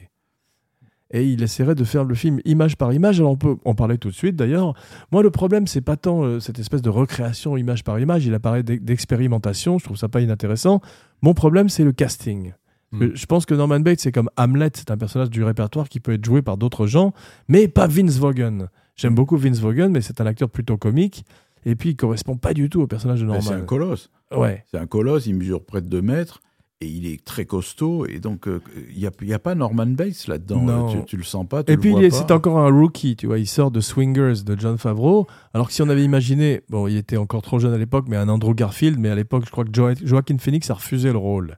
[1.13, 3.19] Et il essaierait de faire le film image par image.
[3.19, 4.73] Alors on peut en parler tout de suite d'ailleurs.
[5.11, 8.25] Moi, le problème, c'est pas tant euh, cette espèce de recréation image par image.
[8.25, 9.77] Il apparaît d'e- d'expérimentation.
[9.77, 10.79] Je trouve ça pas inintéressant.
[11.21, 12.53] Mon problème, c'est le casting.
[12.91, 13.01] Mm.
[13.03, 15.99] Euh, Je pense que Norman Bates, c'est comme Hamlet, c'est un personnage du répertoire qui
[15.99, 17.13] peut être joué par d'autres gens,
[17.49, 18.69] mais pas Vince Vaughn.
[18.95, 21.25] J'aime beaucoup Vince Vaughn, mais c'est un acteur plutôt comique.
[21.65, 23.65] Et puis, il correspond pas du tout au personnage de Ben, c'est un Norman.
[23.65, 24.09] colosse.
[24.35, 24.63] Ouais.
[24.71, 26.41] C'est un colosse, il mesure près de 2 mètres
[26.81, 28.05] et il est très costaud.
[28.07, 28.59] Et donc, euh,
[28.91, 30.61] il n'y a, y a pas Norman Bates là-dedans.
[30.61, 30.91] Non.
[30.91, 31.63] Tu, tu le sens pas.
[31.63, 33.39] Tu Et le puis, c'est encore un rookie, tu vois.
[33.39, 35.27] Il sort de Swingers de John Favreau.
[35.53, 38.17] Alors que si on avait imaginé, bon, il était encore trop jeune à l'époque, mais
[38.17, 41.17] un Andrew Garfield, mais à l'époque, je crois que Jo- Joaquin Phoenix a refusé le
[41.17, 41.57] rôle.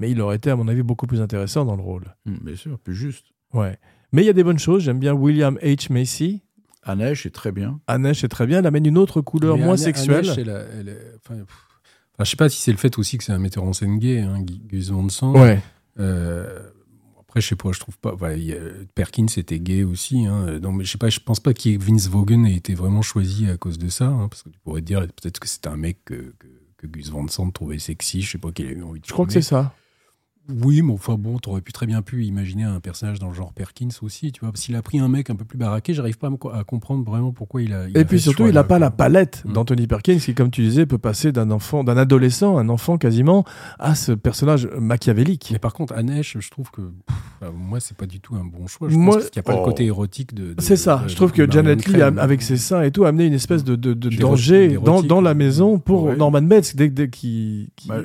[0.00, 2.14] Mais il aurait été, à mon avis, beaucoup plus intéressant dans le rôle.
[2.26, 3.26] Hum, bien sûr, plus juste.
[3.52, 3.78] Ouais.
[4.12, 4.82] Mais il y a des bonnes choses.
[4.82, 5.92] J'aime bien William H.
[5.92, 6.42] Macy.
[6.82, 7.80] Anesh est très bien.
[7.86, 8.58] Anesh est très bien.
[8.58, 10.26] Elle amène une autre couleur Mais moins Anne- sexuelle.
[10.28, 11.64] Annesh, elle a- elle est- enfin, pff.
[12.14, 13.98] Enfin, je sais pas si c'est le fait aussi que c'est un metteur en scène
[13.98, 15.32] gay, hein, Gu- Gus Van Sant.
[15.34, 15.60] Ouais.
[15.98, 16.60] Euh,
[17.20, 18.36] après, je sais pas, je trouve pas.
[18.36, 18.56] y a-
[18.94, 20.24] Perkins était gay aussi.
[20.26, 23.02] Hein, donc, mais je sais pas, je pense pas que Vince Vaughn ait été vraiment
[23.02, 24.06] choisi à cause de ça.
[24.06, 26.46] hein, parce que tu pourrais te dire peut-être que c'était un mec que, que,
[26.76, 28.22] que Gus Van Sant trouvait sexy.
[28.22, 29.74] Je sais pas qu'il a eu envie de Je crois que c'est ça.
[30.62, 33.54] Oui, mais enfin bon, t'aurais pu très bien pu imaginer un personnage dans le genre
[33.54, 34.50] Perkins aussi, tu vois.
[34.54, 36.64] S'il a pris un mec un peu plus baraqué, j'arrive pas à, me co- à
[36.64, 37.88] comprendre vraiment pourquoi il a.
[37.88, 39.52] il a Et puis surtout, il n'a pas la palette Mm.
[39.54, 43.44] d'Anthony Perkins qui, comme tu disais, peut passer d'un enfant, d'un adolescent, un enfant quasiment,
[43.78, 45.48] à ce personnage machiavélique.
[45.52, 48.44] Mais par contre, Anesh, je trouve que pff, enfin, moi, c'est pas du tout un
[48.44, 48.88] bon choix.
[48.90, 49.60] Je Moi- pense qu'il n'y a pas Oh.
[49.60, 50.52] le côté érotique de.
[50.54, 51.02] de- C'est ça.
[51.04, 53.32] de- je trouve de que Janet Lee, avec ses seins et tout, a amené une
[53.32, 54.78] espèce de, de- de D'érotique- danger
[55.08, 56.16] dans, la maison pour Ouais.
[56.16, 57.08] Norman Bates, dès, dès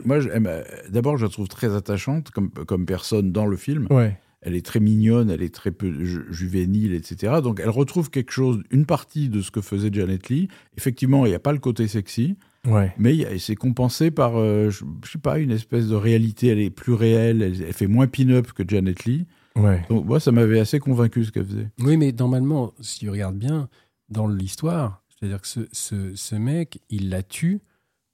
[0.06, 0.49] Moi, elle m'a-
[0.89, 3.87] d'abord, je la trouve très attachante comme, comme personne dans le film.
[3.89, 4.17] Ouais.
[4.41, 7.33] Elle est très mignonne, elle est très peu ju- juvénile, etc.
[7.43, 10.47] Donc, elle retrouve quelque chose, une partie de ce que faisait Janet Lee.
[10.77, 12.93] Effectivement, il n'y a pas le côté sexy, Ouais.
[12.97, 16.47] mais c'est compensé par, euh, je, je sais pas, une espèce de réalité.
[16.47, 19.25] Elle est plus réelle, elle, elle fait moins pin-up que Janet Lee.
[19.57, 19.81] Ouais.
[19.89, 21.67] Donc, moi, ça m'avait assez convaincu ce qu'elle faisait.
[21.79, 23.67] Oui, mais normalement, si tu regardes bien,
[24.07, 27.59] dans l'histoire, c'est-à-dire que ce, ce, ce mec, il la tue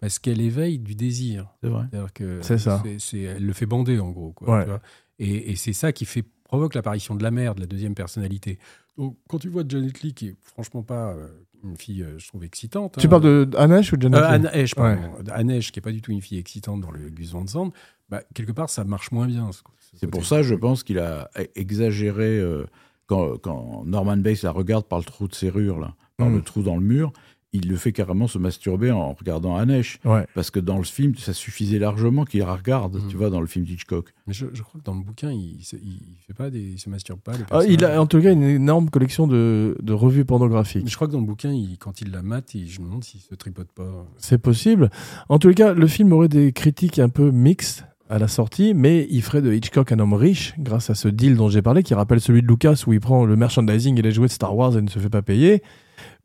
[0.06, 1.48] parce qu'elle éveille du désir.
[1.64, 1.86] C'est vrai.
[1.90, 2.84] C'est-à-dire que C'est ça.
[3.00, 4.32] c'est- elle le fait bander, en gros.
[4.34, 4.64] Quoi, Ouais.
[4.64, 4.82] tu vois.
[5.18, 8.60] et et c'est ça qui fait, provoque l'apparition de la mère, de la deuxième personnalité.
[8.98, 11.28] Donc, quand tu vois Janet Lee, qui est franchement pas euh,
[11.64, 12.98] une fille, euh, je trouve, excitante.
[13.00, 15.50] Tu hein, parles de Anesh ou de Janet Euh, Leigh Anne Heche, pardon.
[15.50, 17.72] Heche, qui est pas du tout une fille excitante dans le Gus Van Sant,
[18.10, 19.52] bah, quelque part, ça marche moins bien.
[19.52, 22.66] ce- ce C'est pour ça, je pense qu'il a e- exagéré euh,
[23.08, 26.36] quand, quand Norman Bates la regarde par le trou de serrure, là, par Mm.
[26.36, 27.12] le trou dans le mur.
[27.58, 30.00] Il le fait carrément se masturber en regardant Anesh.
[30.04, 30.26] Ouais.
[30.36, 33.08] Parce que dans le film, ça suffisait largement qu'il la regarde, Mm.
[33.08, 34.14] tu vois, dans le film d'Hitchcock.
[34.28, 36.80] Mais je, je crois que dans le bouquin, il, il, il fait pas des, il
[36.80, 37.32] se masturbe pas.
[37.34, 40.88] les Ah, il a en tout cas une énorme collection de, de revues Mais pornographiques.
[40.90, 43.04] je crois que dans le bouquin, il- quand il la mate, il- je me demande
[43.04, 44.06] s'il se tripote pas.
[44.18, 44.90] C'est possible.
[45.30, 49.08] En tout cas, le film aurait des critiques un peu mixtes à la sortie, mais
[49.10, 51.94] il ferait de Hitchcock un homme riche grâce à ce deal dont j'ai parlé, qui
[51.94, 54.78] rappelle celui de Lucas où il prend le merchandising et les jouets de Star Wars
[54.78, 55.64] et ne se fait pas payer.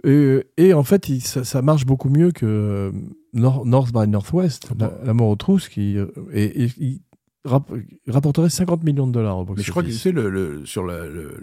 [0.04, 2.92] Et en fait, il- ça, ça marche beaucoup mieux que euh,
[3.34, 6.70] Nor- North by Northwest, Ah bon la, la mort aux trousses, qui euh, et, et-
[6.78, 7.00] il
[7.44, 7.70] rap-
[8.06, 10.28] il rapporterait 50 millions de dollars au box Mais je crois que tu sais, le,
[10.30, 11.34] le- sur la- le,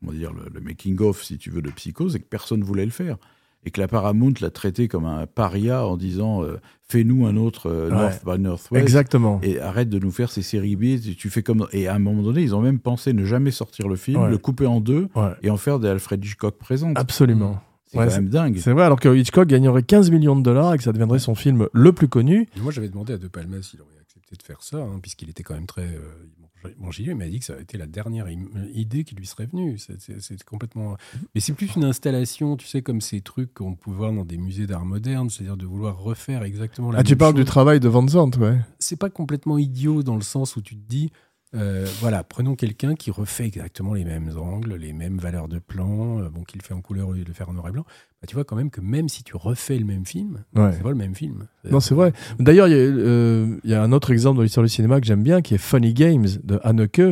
[0.00, 2.90] comment dire, le, making-of, si tu veux, de Psychose, c'est que personne ne voulait le
[2.90, 3.16] faire.
[3.64, 6.56] Et que la Paramount l'a traité comme un paria en disant euh,
[6.88, 7.96] fais-nous un autre euh, Ouais.
[7.96, 8.82] North by Northwest.
[8.82, 9.38] Exactement.
[9.44, 11.00] Et arrête de nous faire ces séries B.
[11.16, 11.68] Tu- fais comme.
[11.72, 14.30] Et à un moment donné, ils ont même pensé ne jamais sortir le film, Ouais.
[14.30, 16.98] le couper en deux Ouais, et en faire des Alfred Hitchcock présentes.
[16.98, 17.60] absolument.
[17.92, 18.58] C'est Ouais, quand même dingue.
[18.58, 21.34] C'est vrai, alors que Hitchcock gagnerait 15 millions de dollars et que ça deviendrait son
[21.34, 22.48] film le plus connu.
[22.56, 25.42] Moi, j'avais demandé à De Palma s'il aurait accepté de faire ça, hein, puisqu'il était
[25.42, 25.82] quand même très.
[25.86, 28.26] Euh, Mangilio, il m'a dit que ça avait été la dernière
[28.72, 29.78] idée qui lui serait venue.
[29.78, 30.96] C'est- complètement.
[31.34, 34.38] Mais c'est plus une installation, tu sais, comme ces trucs qu'on peut voir dans des
[34.38, 37.46] musées d'art moderne, c'est-à-dire de vouloir refaire exactement la Ah, tu même parles du chose.
[37.48, 38.58] travail de Van Zandt, ouais.
[38.78, 41.10] c'est pas complètement idiot dans le sens où tu te dis,
[41.54, 46.20] euh, voilà, prenons quelqu'un qui refait exactement les mêmes angles, les mêmes valeurs de plan,
[46.20, 47.84] euh, bon, qu'il fait en couleur au lieu de le faire en noir et blanc.
[48.20, 50.70] Bah, tu vois quand même que même si tu refais le même film, Ouais.
[50.72, 51.46] c'est pas le même film.
[51.70, 52.12] Non, c'est vrai.
[52.38, 55.00] D'ailleurs, il y, a, euh, il y a un autre exemple dans l'histoire du cinéma
[55.00, 57.02] que j'aime bien, qui est Funny Games de Haneke,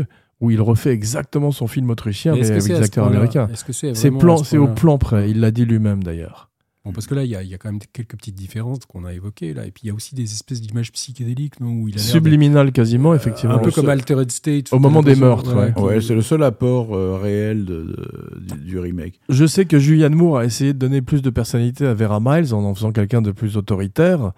[0.40, 3.48] où il refait exactement son film autrichien, mais, avec des acteurs américains.
[3.94, 5.31] C'est plan, au plan près.
[5.31, 6.50] Il l'a dit lui-même d'ailleurs.
[6.85, 8.87] Bon, parce que là, il y, a- il y a quand même quelques petites différences
[8.87, 9.53] qu'on a évoquées.
[9.53, 9.66] Là.
[9.66, 12.73] Et puis, il y a aussi des espèces d'images psychédéliques non, où il a Subliminal
[12.73, 13.57] quasiment, Euh, effectivement.
[13.57, 14.73] Un peu comme Altered State.
[14.73, 15.75] Au moment des meurtres, ouais.
[15.75, 19.21] qui- Ouais, c'est le seul apport euh, réel de- de- du, du remake.
[19.29, 22.55] Je sais que Julianne Moore a essayé de donner plus de personnalité à Vera Miles
[22.55, 24.33] en en faisant quelqu'un de plus autoritaire.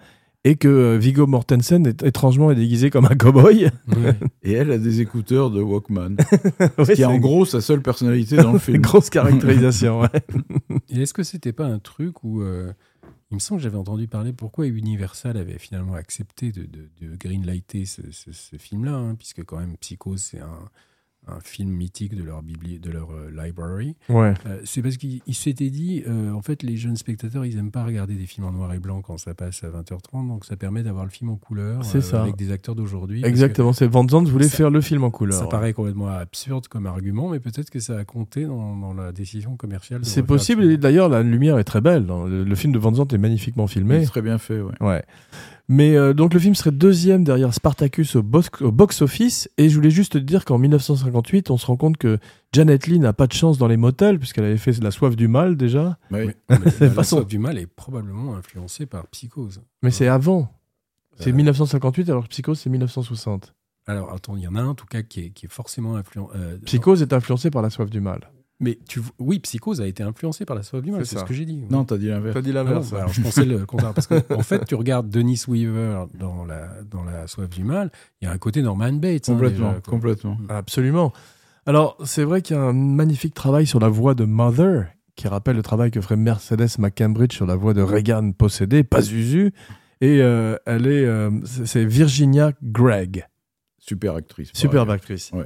[0.45, 3.65] Et que euh, Viggo Mortensen est étrangement est déguisé comme un cowboy.
[3.87, 4.15] Ouais.
[4.43, 6.17] Et elle a des écouteurs de Walkman,
[6.77, 8.81] Ouais, qui est en gros sa seule personnalité dans le film.
[8.81, 10.01] grosse caractérisation.
[10.01, 10.09] ouais.
[10.89, 12.73] Et est-ce que c'était pas un truc où euh,
[13.31, 17.15] il me semble que j'avais entendu parler pourquoi Universal avait finalement accepté de, de, de
[17.15, 20.69] greenlighter ce, ce- ce film-là, hein, puisque quand même Psycho c'est un,
[21.27, 23.95] un film mythique de leur bibli de leur euh, library.
[24.09, 24.33] Ouais.
[24.45, 27.71] Euh, c'est parce qu'ils ils s'étaient dit, euh, en fait, les jeunes spectateurs, ils aiment
[27.71, 30.55] pas regarder des films en noir et blanc quand ça passe à 20h30, donc ça
[30.57, 32.21] permet d'avoir le film en couleur euh, C'est ça.
[32.23, 33.23] avec des acteurs d'aujourd'hui.
[33.25, 33.71] Exactement.
[33.73, 35.39] C'est Van Zandt voulait Ça- faire le film en couleur.
[35.39, 39.11] Ça paraît complètement absurde comme argument, mais peut-être que ça a compté dans, dans la
[39.11, 40.01] décision commerciale.
[40.03, 40.63] C'est possible.
[40.65, 42.05] Et d'ailleurs, la lumière est très belle.
[42.05, 44.01] dans Le, le film de Van Zandt est magnifiquement filmé.
[44.01, 44.73] C'est très bien fait, ouais.
[44.81, 45.03] Ouais.
[45.75, 49.49] Mais euh, donc le film serait deuxième derrière Spartacus au, box- au box-office.
[49.57, 52.19] Et je voulais juste te dire qu'en 1958, on se rend compte que
[52.51, 55.27] Janet Leigh n'a pas de chance dans les motels, puisqu'elle avait fait La soif du
[55.27, 55.97] mal déjà.
[56.11, 56.57] Mais, mais
[56.95, 59.61] la Soif du mal est probablement influencée par Psychose.
[59.81, 60.49] Mais c'est avant.
[61.17, 63.53] C'est Euh, 1958, alors que Psychose, c'est 1960.
[63.87, 65.95] Alors, attends, il y en a un en tout cas qui est, qui est forcément
[65.95, 66.29] influent.
[66.35, 68.31] euh, Psychose est influencé par La soif du mal.
[68.63, 71.33] Mais tu, oui, Psychose a été influencé par la soif du mal, C'est ce que
[71.33, 71.63] j'ai dit.
[71.69, 72.41] Non, t'as dit l'inverse.
[72.41, 73.93] dit Ah non, bah alors je pensais le contraire.
[73.93, 77.91] Parce qu'en en fait, tu regardes Denis Weaver dans la, dans la soif du mal,
[78.21, 79.29] il y a un côté Norman Bates.
[79.29, 80.37] hein, Complètement, déjà, complètement.
[80.49, 81.11] Absolument.
[81.65, 85.27] Alors, c'est vrai qu'il y a un magnifique travail sur la voix de Mother, qui
[85.27, 89.53] rappelle le travail que ferait Mercedes McCambridge sur la voix de Reagan possédée, pas Zuzu.
[90.01, 91.29] Et euh, elle est, euh,
[91.65, 93.25] c'est Virginia Gregg,
[93.77, 94.49] Super actrice.
[94.53, 94.99] superbe pareil.
[94.99, 95.31] actrice.
[95.33, 95.45] Ouais.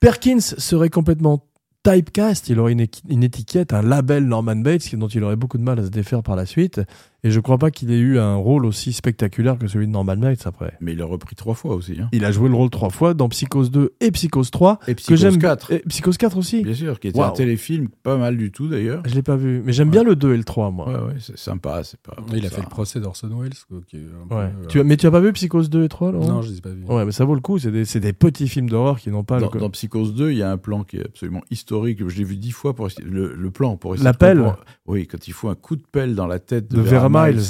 [0.00, 1.46] Perkins serait complètement
[1.82, 5.78] typecast, il aurait une, étiquette, un label Norman Bates, dont il aurait beaucoup de mal
[5.78, 6.80] à se défaire par la suite.
[7.24, 10.16] Et je crois pas qu'il ait eu un rôle aussi spectaculaire que celui de Norman
[10.16, 10.72] Bates après.
[10.80, 11.96] Mais il a repris trois fois aussi.
[12.00, 12.08] Hein.
[12.12, 14.80] Il a joué le rôle trois fois dans Psychose 2 et Psychose 3.
[14.88, 18.16] Et Psychose j'aime 4, Et Psychose 4 aussi bien sûr, qui était un téléfilm pas
[18.16, 19.02] mal du tout d'ailleurs.
[19.06, 20.88] Je l'ai pas vu, mais j'aime bien le 2 et le 3, moi.
[20.88, 22.16] Ouais, ouais, c'est sympa, c'est pas.
[22.34, 22.56] Il a ça.
[22.56, 23.52] fait le procès d'Orson Welles.
[23.86, 24.02] qui Ouais.
[24.32, 26.26] euh, Tu as, mais tu as pas vu Psychose 2 et 3, Laurent?
[26.26, 26.84] Non, je ne les ai pas vus.
[26.88, 27.56] Ouais, mais ça vaut le coup.
[27.58, 29.60] C'est des, c'est des petits films d'horreur qui n'ont pas Dans, le.
[29.60, 32.00] dans Psychose 2, il y a un plan qui est absolument historique.
[32.08, 34.38] Je l'ai vu dix fois pour essayer- le, le plan pour essayer La de pelle.
[34.38, 34.64] comprendre.
[34.86, 37.42] Oui, quand il faut un coup de pelle dans la tête de, de Vera Miles.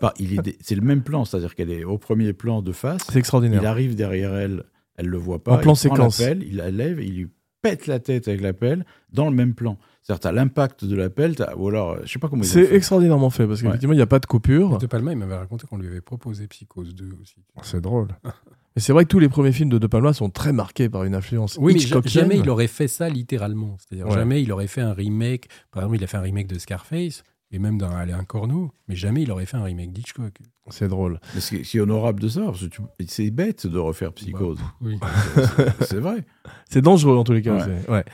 [0.00, 3.02] Bah, il est c'est le même plan, c'est-à-dire qu'elle est au premier plan de face.
[3.10, 3.60] C'est extraordinaire.
[3.62, 4.64] Il arrive derrière elle,
[4.96, 5.54] elle le voit pas.
[5.54, 6.20] En plan il séquence.
[6.20, 7.28] il la lève, et il lui
[7.62, 9.78] pète la tête avec la pelle dans le même plan.
[10.02, 13.30] C'est-à-dire, t'as l'impact de la pelle, t'as- ou alors, je sais pas comment C'est extraordinairement
[13.30, 14.78] fait parce qu'effectivement, il n'y a pas de coupure.
[14.78, 17.36] De Palma, il m'avait raconté qu'on lui avait proposé Psychose 2 aussi.
[17.62, 18.08] C'est drôle.
[18.74, 21.04] Et c'est vrai que tous les premiers films de De Palma sont très marqués par
[21.04, 23.76] une influence Oui, mais jamais il aurait fait ça littéralement.
[23.78, 24.14] C'est-à-dire Ouais.
[24.14, 25.48] jamais il aurait fait un remake.
[25.70, 27.22] Par exemple, il a fait un remake de Scarface
[27.52, 30.32] et même d'un Alain Corneau, mais jamais il aurait fait un remake d'Hitchcock.
[30.70, 31.20] C'est drôle.
[31.34, 33.66] Mais ce qui est- ce qui est honorable de ça, parce que tu- c'est bête
[33.66, 34.58] de refaire Psychose.
[34.80, 34.98] Oui.
[35.56, 36.24] C'est- c'est vrai.
[36.68, 37.54] C'est dangereux en tous les cas.
[37.56, 37.64] Ouais.
[37.84, 38.04] c'est- ouais.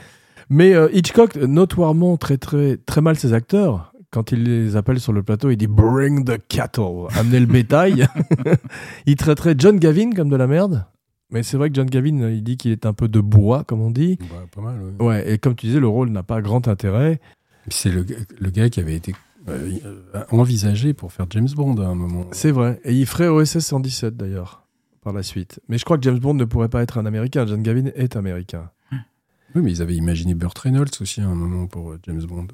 [0.51, 3.92] Mais euh, Hitchcock, notoirement très, très, très mal ses acteurs.
[4.11, 8.07] Quand il les appelle sur le plateau, il dit Bring the cattle, amenez le bétail.
[9.07, 10.87] il traiterait John Gavin comme de la merde.
[11.31, 13.83] Mais c'est vrai que John Gavin, il dit qu'il est un peu de bois, comme
[13.83, 14.16] on dit.
[14.31, 14.81] Bah, pas mal.
[14.98, 15.05] ouais.
[15.07, 17.20] Ouais, et comme tu disais, le rôle n'a pas grand intérêt.
[17.68, 19.14] C'est le, gars- le gars qui avait été
[20.30, 22.26] envisagé pour faire James Bond à un moment.
[22.32, 22.80] C'est vrai.
[22.84, 24.64] Et il ferait OSS 117 d'ailleurs,
[25.02, 25.61] par la suite.
[25.68, 27.46] Mais je crois que James Bond ne pourrait pas être un américain.
[27.46, 28.70] John Gavin est américain.
[29.54, 32.48] Oui, mais ils avaient imaginé Burt Reynolds aussi à un moment pour euh, James Bond.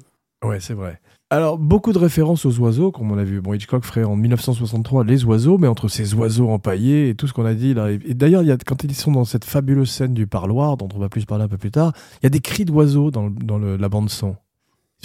[0.45, 1.01] Ouais, c'est vrai.
[1.29, 3.41] Alors, beaucoup de références aux oiseaux, comme on a vu.
[3.41, 7.33] Bon, Hitchcock ferait en 1963 les oiseaux, mais entre ces oiseaux empaillés et tout ce
[7.33, 7.91] qu'on a dit là.
[7.91, 10.87] Et d'ailleurs, il y a, quand ils sont dans cette fabuleuse scène du parloir, dont
[10.95, 13.23] on va plus parler un peu plus tard, il y a des cris d'oiseaux dans,
[13.27, 14.35] le- dans le- la bande-son.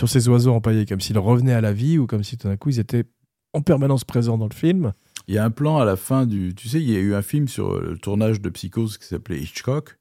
[0.01, 2.57] Sur ces oiseaux empaillés, comme s'ils revenaient à la vie ou comme si tout d'un
[2.57, 3.05] coup ils étaient
[3.53, 4.95] en permanence présents dans le film.
[5.29, 6.55] Il y a un plan à la fin du.
[6.55, 9.39] Tu sais, il y a eu un film sur le tournage de Psychose qui s'appelait
[9.39, 9.99] Hitchcock.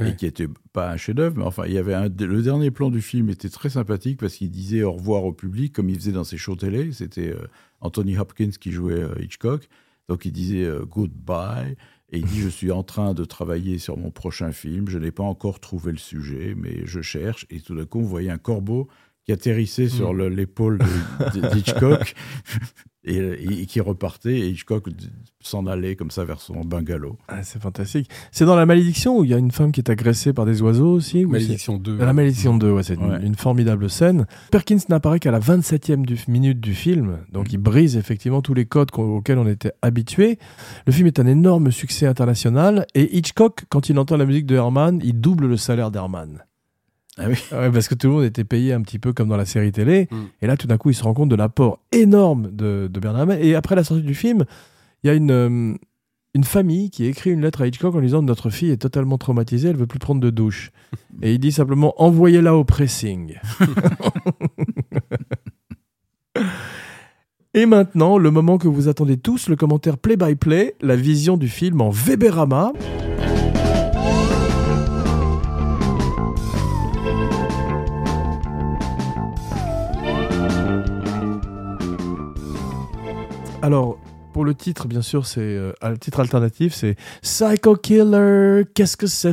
[0.00, 2.88] et qui était pas un chef-d'œuvre, mais enfin, il y avait un, le dernier plan
[2.88, 6.12] du film était très sympathique parce qu'il disait au revoir au public comme il faisait
[6.12, 6.90] dans ses shows télé.
[6.92, 7.46] C'était euh,
[7.82, 9.68] Anthony Hopkins qui jouait euh, Hitchcock,
[10.08, 11.76] donc il disait euh, goodbye
[12.10, 15.10] et il dit je suis en train de travailler sur mon prochain film, je n'ai
[15.10, 18.38] pas encore trouvé le sujet, mais je cherche et tout d'un coup on voyait un
[18.38, 18.88] corbeau
[19.26, 20.78] qui atterrissait sur le- l'épaule
[21.52, 22.14] d'Hitchcock
[23.04, 23.16] et,
[23.62, 24.88] et qui repartait et Hitchcock
[25.40, 27.18] s'en allait comme ça vers son bungalow.
[27.28, 28.08] Ah, c'est fantastique.
[28.32, 30.62] C'est dans La Malédiction où il y a une femme qui est agressée par des
[30.62, 31.98] oiseaux aussi Malédiction 2.
[31.98, 33.18] La Malédiction 2, ouais, c'est une, Ouais.
[33.24, 34.26] une formidable scène.
[34.50, 38.66] Perkins n'apparaît qu'à la 27e du, minute du film, donc il brise effectivement tous les
[38.66, 40.38] codes auxquels on était habitué.
[40.86, 44.54] Le film est un énorme succès international et Hitchcock, quand il entend la musique de
[44.56, 46.42] Herman, il double le salaire d'Herman.
[47.18, 47.36] Ah oui.
[47.52, 49.72] Ouais, parce que tout le monde était payé un petit peu comme dans la série
[49.72, 50.08] télé.
[50.10, 50.16] Mm.
[50.42, 53.22] Et là, tout d'un coup, il se rend compte de l'apport énorme de, de Bernard
[53.22, 53.38] Herrmann.
[53.40, 54.44] Et après la sortie du film,
[55.02, 55.74] il y a une, euh,
[56.34, 59.16] une famille qui écrit une lettre à Hitchcock en lui disant Notre fille est totalement
[59.16, 60.70] traumatisée, elle veut plus prendre de douche.
[61.22, 63.36] Et il dit simplement Envoyez-la au pressing.
[67.54, 71.80] Et maintenant, le moment que vous attendez tous, le commentaire play-by-play, la vision du film
[71.80, 72.74] en Weberama.
[83.66, 83.98] Alors,
[84.32, 88.62] pour le titre, bien sûr, c'est euh, le titre alternatif, c'est Psycho Killer.
[88.76, 89.32] Qu'est-ce que c'est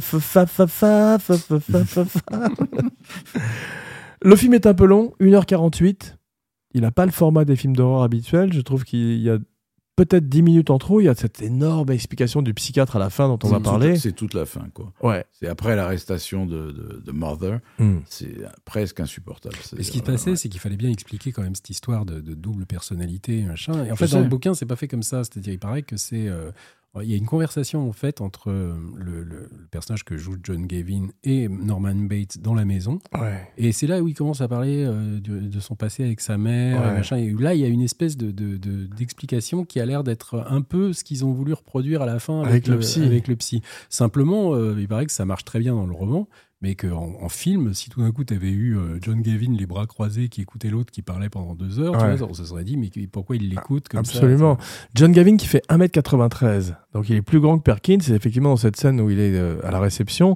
[4.24, 6.16] Le film est un peu long, 1h48.
[6.74, 8.52] Il n'a pas le format des films d'horreur habituels.
[8.54, 9.38] Je trouve qu'il y a
[9.96, 11.00] peut-être 10 minutes en trop.
[11.02, 13.96] Il y a cette énorme explication du psychiatre à la fin dont on va parler.
[13.98, 14.92] C'est toute la fin, quoi.
[15.02, 15.26] Ouais.
[15.32, 18.00] C'est après l'arrestation de, de, de Mother, Hmm.
[18.08, 19.56] c'est presque insupportable.
[19.78, 20.36] Et ce qui se passait, ouais.
[20.36, 23.86] c'est qu'il fallait bien expliquer quand même cette histoire de, de double personnalité, machin.
[23.86, 25.24] Et en Je fait, dans le bouquin, c'est pas fait comme ça.
[25.24, 26.28] C'est-à-dire, il paraît que c'est.
[26.28, 26.52] euh,
[27.02, 30.36] il y a une conversation en fait entre euh, le, le- le personnage que joue
[30.44, 33.00] John Gavin et Norman Bates dans la maison.
[33.20, 33.42] Ouais.
[33.58, 36.38] Et c'est là où il commence à parler euh, de, de son passé avec sa
[36.38, 36.90] mère, Ouais.
[36.90, 37.18] et machin.
[37.18, 40.46] Et là, il y a une espèce de, de- de- d'explication qui a l'air d'être
[40.48, 43.02] un peu ce qu'ils ont voulu reproduire à la fin avec, Avec le psy.
[43.04, 43.62] Avec le psy.
[43.90, 46.28] Simplement, euh, il paraît que ça marche très bien dans le roman,
[46.64, 49.66] mais qu'en en film, si tout d'un coup, tu avais eu euh, John Gavin les
[49.68, 52.64] bras croisés qui écoutait l'autre qui parlait pendant deux heures, tu vois, on se serait
[52.64, 54.58] dit, mais pourquoi il l'écoute comme ça Absolument.
[54.96, 58.58] John Gavin qui fait 1m93, donc il est plus grand que Perkins, et effectivement dans
[58.58, 60.36] cette scène où il est euh, à la réception,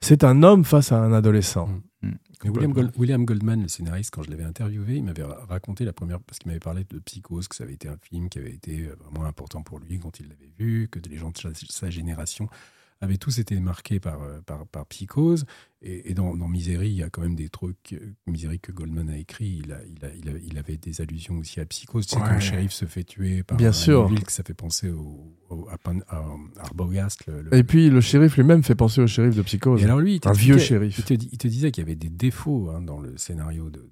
[0.00, 1.68] c'est un homme face à un adolescent.
[2.02, 2.12] Hmm.
[2.44, 5.84] Mais William, Gold- William Goldman, le scénariste, quand je l'avais interviewé, il m'avait ra- raconté
[5.84, 8.38] la première, parce qu'il m'avait parlé de Psychose, que ça avait été un film qui
[8.38, 11.38] avait été euh, vraiment important pour lui quand il l'avait vu, que les gens de
[11.38, 12.48] sa, sa génération
[13.00, 15.44] avaient tous été marqués par, euh, par, par Psychose.
[15.82, 17.94] Et, et dans, dans Misery, il y a quand même des trucs,
[18.26, 21.38] Misery que Goldman a écrit, il, a, il, a, il, a- il avait des allusions
[21.38, 22.06] aussi à Psychose.
[22.06, 22.34] Tu sais, quand Ouais.
[22.34, 24.06] le shérif se fait tuer par Bien un sûr.
[24.06, 26.24] Anneville, que ça fait penser au, au- à, Pan- à
[26.58, 27.26] Arbogast.
[27.26, 29.80] Le, le- Et puis le shérif lui-même fait penser au shérif de Psychose.
[29.82, 30.98] et alors lui, il un vieux shérif.
[30.98, 31.04] Il
[31.38, 33.82] te, disait qu'il y avait des défauts hein, dans le scénario de, de-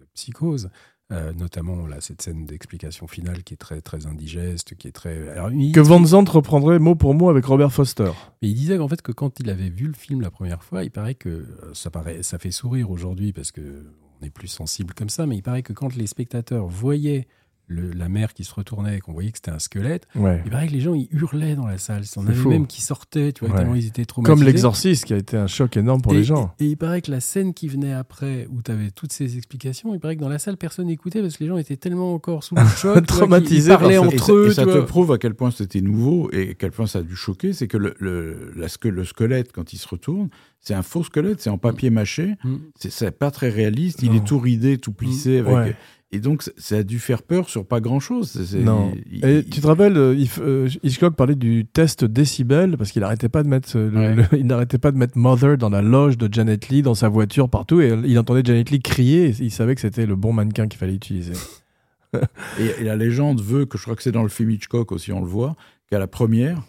[0.00, 0.70] de Psychose,
[1.12, 5.28] euh, notamment là, cette scène d'explication finale qui est très, très indigeste, qui est très...
[5.28, 8.10] Alors, il, Que Van Zandt reprendrait mot pour mot avec Robert Foster.
[8.42, 10.82] mais il disait qu'en fait que quand il avait vu le film la première fois,
[10.82, 13.86] il paraît que euh, ça, paraît, ça fait sourire aujourd'hui parce que
[14.20, 17.28] on est plus sensible comme ça, mais il paraît que quand les spectateurs voyaient
[17.68, 20.40] le- la mère qui se retournait et qu'on voyait que c'était un squelette, Ouais.
[20.44, 22.02] il paraît que les gens ils hurlaient dans la salle.
[22.16, 23.60] On C'est avait même qui sortaient, tu vois, Ouais.
[23.60, 24.34] tellement ils étaient traumatisés.
[24.38, 26.54] Comme l'exorciste qui a été un choc énorme pour et, les gens.
[26.60, 29.36] Et, et il paraît que la scène qui venait après, où tu avais toutes ces
[29.36, 32.14] explications, il paraît que dans la salle, personne n'écoutait parce que les gens étaient tellement
[32.14, 32.92] encore sous le choc.
[32.92, 33.94] vois, Traumatisés Ils parlaient.
[33.94, 34.48] Et entre eux.
[34.50, 34.86] et ça te vois.
[34.86, 37.52] prouve à quel point c'était nouveau et à quel point ça a dû choquer.
[37.52, 40.28] C'est que le, le, la le squelette, quand il se retourne,
[40.60, 42.34] c'est un faux squelette, c'est en papier mâché.
[42.44, 42.56] Mm.
[42.76, 44.02] C'est- pas très réaliste.
[44.02, 45.38] Il est tout ridé, tout plissé.
[45.38, 45.52] Avec...
[45.54, 45.76] Ouais.
[46.12, 48.54] Et donc, ça- a dû faire peur sur pas grand-chose.
[48.56, 48.92] Non.
[49.10, 53.02] il- Et il- tu te rappelles, euh, euh, Hitchcock parlait du test décibel parce qu'il
[53.02, 54.14] arrêtait pas de mettre, euh, le- Ouais.
[54.14, 57.08] le- il n'arrêtait pas de mettre Mother dans la loge de Janet Lee, dans sa
[57.08, 59.30] voiture, partout, et il entendait Janet Lee crier.
[59.30, 61.32] Et il savait que c'était le bon mannequin qu'il fallait utiliser.
[62.58, 65.12] Et, et la légende veut que je crois que c'est dans le film Hitchcock aussi,
[65.12, 65.54] on le voit,
[65.90, 66.62] qu'à la première,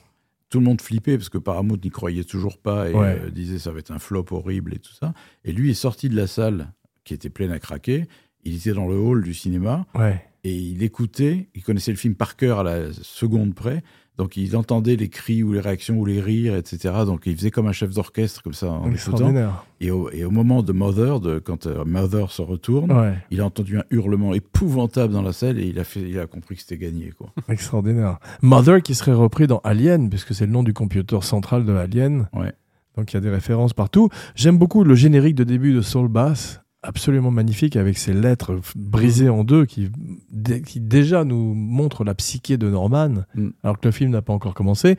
[0.50, 3.20] tout le monde flippait parce que Paramount n'y croyait toujours pas et Ouais.
[3.24, 5.14] euh, disait ça va être un flop horrible et tout ça.
[5.46, 6.74] Et lui est sorti de la salle
[7.06, 8.08] qui était pleine à craquer.
[8.48, 10.22] Il était dans le hall du cinéma Ouais.
[10.44, 11.50] et il écoutait.
[11.56, 13.84] Il connaissait le film par cœur à la seconde près.
[14.18, 16.92] Donc il entendait les cris ou les réactions ou les rires, etc.
[17.06, 19.32] Donc il faisait comme un chef d'orchestre comme ça en écoutant.
[19.80, 23.14] Et au, et au moment de Mother, de, quand euh, Mother se retourne, Ouais.
[23.30, 26.26] il a entendu un hurlement épouvantable dans la salle et il a, fait, il a
[26.26, 27.12] compris que c'était gagné.
[27.16, 27.30] Quoi.
[27.48, 28.18] Extraordinaire.
[28.42, 32.28] Mother qui serait repris dans Alien, puisque c'est le nom du computer central de Alien.
[32.34, 32.54] Ouais.
[32.98, 34.10] Donc il y a des références partout.
[34.34, 39.30] J'aime beaucoup le générique de début de Soul Bass, absolument magnifique, avec ses lettres brisées
[39.30, 39.90] en deux, qui,
[40.32, 43.50] dé- qui déjà nous montrent la psyché de Norman, Mm.
[43.64, 44.96] alors que le film n'a pas encore commencé.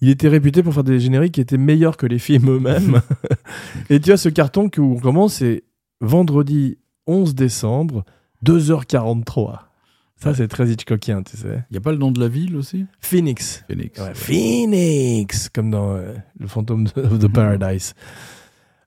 [0.00, 3.00] Il était réputé pour faire des génériques qui étaient meilleurs que les films eux-mêmes.
[3.90, 5.64] Et tu as ce carton que- où on commence, c'est
[6.00, 8.04] vendredi 11 décembre,
[8.44, 9.70] 2h43.
[10.16, 10.36] Ça, Ouais.
[10.36, 11.64] c'est très Hitchcockien, tu sais.
[11.70, 12.86] Il n'y a pas le nom de la ville aussi?
[13.00, 13.64] Phoenix.
[13.66, 13.98] Phoenix.
[14.00, 17.94] Ouais, Phoenix, comme dans euh, Le fantôme de, of the Paradise.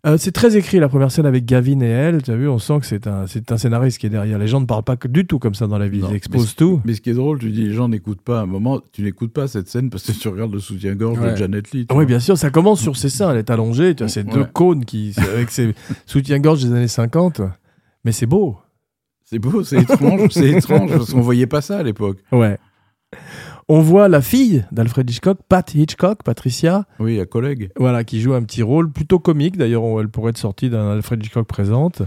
[0.07, 2.23] Euh, c'est très écrit la première scène avec Gavin et elle.
[2.23, 4.37] Tu as vu, on sent que c'est un, c'est un scénariste qui est derrière.
[4.39, 5.99] Les gens ne parlent pas que du tout comme ça dans la vie.
[5.99, 6.79] Non, Ils mais exposent c'est- tout.
[6.85, 8.39] Mais ce qui est drôle, tu dis, les gens n'écoutent pas.
[8.39, 11.31] À un moment, tu n'écoutes pas cette scène parce que tu regardes le soutien-gorge Ouais.
[11.31, 11.87] de Janet Lee.
[11.93, 13.31] Oui, bien sûr, ça commence sur ses seins.
[13.31, 13.95] Elle est allongée.
[13.95, 14.31] Tu as ces Ouais.
[14.33, 17.41] deux cônes qui, avec ses soutiens-gorge des années 50.
[18.05, 18.57] Mais c'est beau.
[19.25, 22.19] C'est beau, c'est étrange, c'est étrange parce qu'on voyait pas ça à l'époque.
[22.31, 22.57] Ouais.
[23.69, 27.69] On voit la fille d'Alfred Hitchcock, Pat Hitchcock, Patricia, Oui, à collègue.
[27.77, 29.57] voilà, qui joue un petit rôle plutôt comique.
[29.57, 32.01] D'ailleurs, elle pourrait être sortie d'un Alfred Hitchcock présente.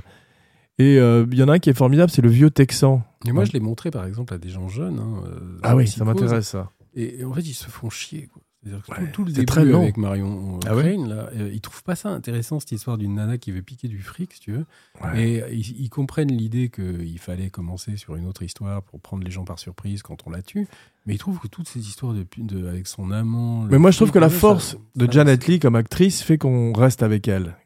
[0.79, 3.03] Et euh, il y en a un qui est formidable, c'est le vieux Texan.
[3.27, 4.99] Et moi, je l'ai montré, par exemple, à des gens jeunes.
[4.99, 6.71] hein, euh, Ah oui, ça m'intéresse ça.
[6.95, 8.29] Et, et en fait, ils se font chier.
[8.33, 8.41] Quoi.
[8.63, 11.63] C'est-à-dire que Ouais, tout, le c'est début avec Marion Ah ouais Crane, là, euh, ils
[11.63, 14.53] trouvent pas ça intéressant, cette histoire d'une nana qui veut piquer du fric, si tu
[14.53, 14.67] veux.
[15.03, 15.23] Ouais.
[15.49, 19.31] Et ils, ils comprennent l'idée qu'il fallait commencer sur une autre histoire pour prendre les
[19.31, 20.67] gens par surprise quand on la tue.
[21.07, 23.63] Mais ils trouvent que toutes ces histoires de, de- avec son amant.
[23.65, 26.37] Mais moi, je trouve que la ça- force de ça- Janet Lee comme actrice fait
[26.37, 27.57] qu'on reste avec elle.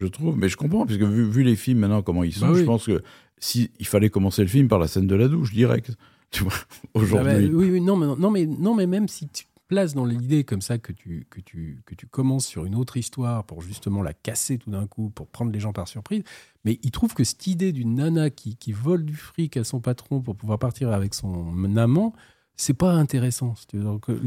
[0.00, 2.46] Je trouve, mais je comprends, parce que vu, vu les films maintenant, comment ils sont,
[2.46, 2.60] Bah oui.
[2.60, 3.02] je pense que
[3.38, 5.90] si il fallait commencer le film par la scène de la douche, direct.
[6.30, 7.48] Tu vois, Ah aujourd'hui.
[7.48, 10.04] bah, oui, oui, non, mais, non, mais, non, mais même si tu te places dans
[10.06, 13.60] l'idée comme ça que tu, que, tu, que tu commences sur une autre histoire pour
[13.60, 16.22] justement la casser tout d'un coup, pour prendre les gens par surprise,
[16.64, 19.80] mais il trouve que cette idée d'une nana qui, qui vole du fric à son
[19.80, 22.14] patron pour pouvoir partir avec son amant,
[22.56, 23.54] c'est pas intéressant.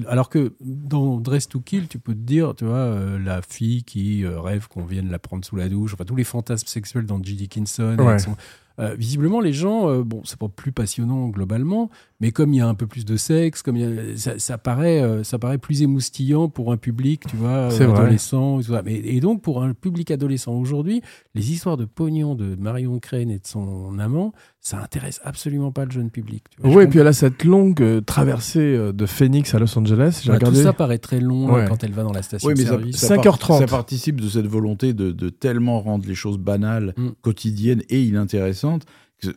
[0.07, 3.83] alors que dans Dress to Kill, tu peux te dire, tu vois, euh, la fille
[3.83, 7.05] qui euh, rêve qu'on vienne la prendre sous la douche, enfin tous les fantasmes sexuels
[7.05, 7.35] dans J.
[7.35, 7.97] Dickinson.
[7.99, 8.19] Ouais.
[8.19, 8.37] son-
[8.79, 12.61] euh, visiblement, les gens, euh, bon, c'est pas plus passionnant globalement, mais comme il y
[12.61, 15.39] a un peu plus de sexe, comme il y a- ça, ça paraît, euh, ça
[15.39, 18.59] paraît plus émoustillant pour un public, tu vois, euh, adolescent.
[18.59, 18.81] et tout ça.
[18.83, 21.01] Mais, et donc, pour un public adolescent aujourd'hui,
[21.35, 25.85] les histoires de pognon de Marion Crane et de son amant, ça intéresse absolument pas
[25.85, 26.43] le jeune public.
[26.51, 26.69] tu vois.
[26.71, 30.23] Je Oui, et puis elle a cette longue euh, traversée de Phoenix à Los Angeles.
[30.27, 30.57] Bah, regardé.
[30.57, 31.65] Tout ça paraît très long Ouais.
[31.67, 32.97] quand elle va dans la station Oui, mais ça, service.
[32.97, 33.59] ça 5h30.
[33.59, 37.09] ça participe de cette volonté de, de tellement rendre les choses banales, Mm.
[37.21, 38.60] quotidiennes et inintéressantes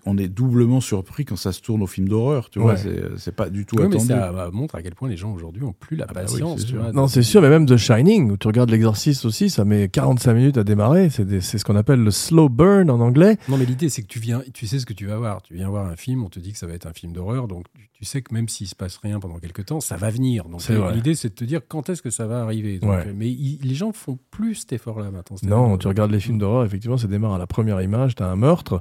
[0.02, 2.48] qu'on est doublement surpris quand ça se tourne au film d'horreur.
[2.48, 2.78] Tu vois, Ouais.
[2.78, 4.06] c'est c'est pas du tout Oui, mais attendu.
[4.08, 6.32] ça bah, montre à quel point les gens aujourd'hui ont plus la Ah bah oui,
[6.32, 6.60] patience.
[6.60, 6.80] c'est tu sûr.
[6.82, 6.92] vois.
[6.92, 10.32] Non, c'est sûr, mais même The Shining, où tu regardes l'exorciste aussi, ça met 45
[10.32, 11.10] minutes à démarrer.
[11.10, 13.36] C'est ce qu'on appelle le slow burn en anglais.
[13.50, 15.42] Non, mais l'idée, c'est que tu viens, tu sais ce que tu vas voir.
[15.42, 17.46] Tu viens voir un film, on te dit que ça va être un film d'horreur,
[17.46, 20.08] donc tu, tu sais que même s'il se passe rien pendant quelques temps, ça va
[20.08, 20.46] venir.
[20.48, 20.62] Donc
[20.94, 22.78] l'idée, c'est de te dire quand est-ce que ça va arriver.
[22.78, 23.04] Donc, Ouais.
[23.08, 25.36] euh, Mais il- les gens font plus cet effort-là maintenant.
[25.42, 28.36] Non, tu regardes les films d'horreur, effectivement, ça démarre à la première image, t'as un
[28.36, 28.80] meurtre.